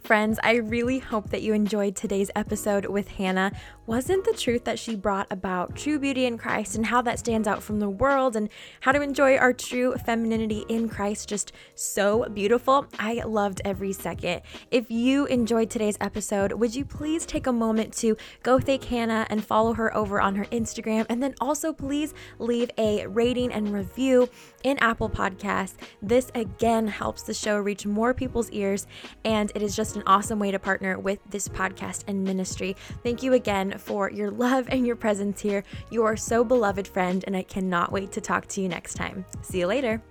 Friends, 0.05 0.39
I 0.41 0.57
really 0.57 0.99
hope 0.99 1.31
that 1.31 1.41
you 1.41 1.53
enjoyed 1.53 1.97
today's 1.97 2.31
episode 2.35 2.85
with 2.85 3.09
Hannah. 3.09 3.51
Wasn't 3.87 4.25
the 4.25 4.33
truth 4.33 4.63
that 4.63 4.79
she 4.79 4.95
brought 4.95 5.27
about 5.29 5.75
true 5.75 5.99
beauty 5.99 6.25
in 6.25 6.39
Christ 6.39 6.75
and 6.75 6.87
how 6.87 7.03
that 7.03 7.19
stands 7.19 7.47
out 7.47 7.61
from 7.61 7.79
the 7.79 7.89
world 7.89 8.35
and 8.35 8.49
how 8.79 8.91
to 8.91 8.99
enjoy 8.99 9.37
our 9.37 9.53
true 9.53 9.93
femininity 10.03 10.65
in 10.69 10.89
Christ 10.89 11.29
just 11.29 11.51
so 11.75 12.27
beautiful? 12.33 12.87
I 12.97 13.21
loved 13.23 13.61
every 13.63 13.93
second. 13.93 14.41
If 14.71 14.89
you 14.89 15.27
enjoyed 15.27 15.69
today's 15.69 15.97
episode, 16.01 16.53
would 16.53 16.73
you 16.73 16.83
please 16.83 17.27
take 17.27 17.45
a 17.45 17.53
moment 17.53 17.93
to 17.97 18.17
go 18.41 18.57
thank 18.57 18.85
Hannah 18.85 19.27
and 19.29 19.45
follow 19.45 19.73
her 19.73 19.95
over 19.95 20.19
on 20.19 20.35
her 20.35 20.45
Instagram? 20.45 21.05
And 21.07 21.21
then 21.21 21.35
also 21.39 21.71
please 21.71 22.15
leave 22.39 22.71
a 22.79 23.05
rating 23.05 23.51
and 23.51 23.71
review 23.71 24.27
in 24.63 24.79
Apple 24.79 25.11
Podcasts. 25.11 25.75
This 26.01 26.31
again 26.33 26.87
helps 26.87 27.21
the 27.21 27.35
show 27.35 27.59
reach 27.59 27.85
more 27.85 28.15
people's 28.15 28.49
ears, 28.49 28.87
and 29.23 29.51
it 29.53 29.61
is 29.61 29.75
just 29.75 29.95
an 29.95 30.01
awesome 30.07 30.39
way 30.39 30.49
to 30.49 30.57
partner 30.57 30.97
with 30.97 31.19
this 31.29 31.47
podcast 31.47 32.03
and 32.07 32.23
ministry. 32.23 32.75
Thank 33.03 33.21
you 33.21 33.33
for 33.77 34.09
your 34.11 34.31
love 34.31 34.67
and 34.69 34.85
your 34.85 34.95
presence 34.95 35.41
here. 35.41 35.63
You 35.89 36.03
are 36.03 36.17
so 36.17 36.43
beloved 36.43 36.87
friend, 36.87 37.23
and 37.27 37.35
I 37.35 37.43
cannot 37.43 37.91
wait 37.91 38.11
to 38.13 38.21
talk 38.21 38.47
to 38.47 38.61
you 38.61 38.69
next 38.69 38.95
time. 38.95 39.25
See 39.41 39.59
you 39.59 39.67
later. 39.67 40.01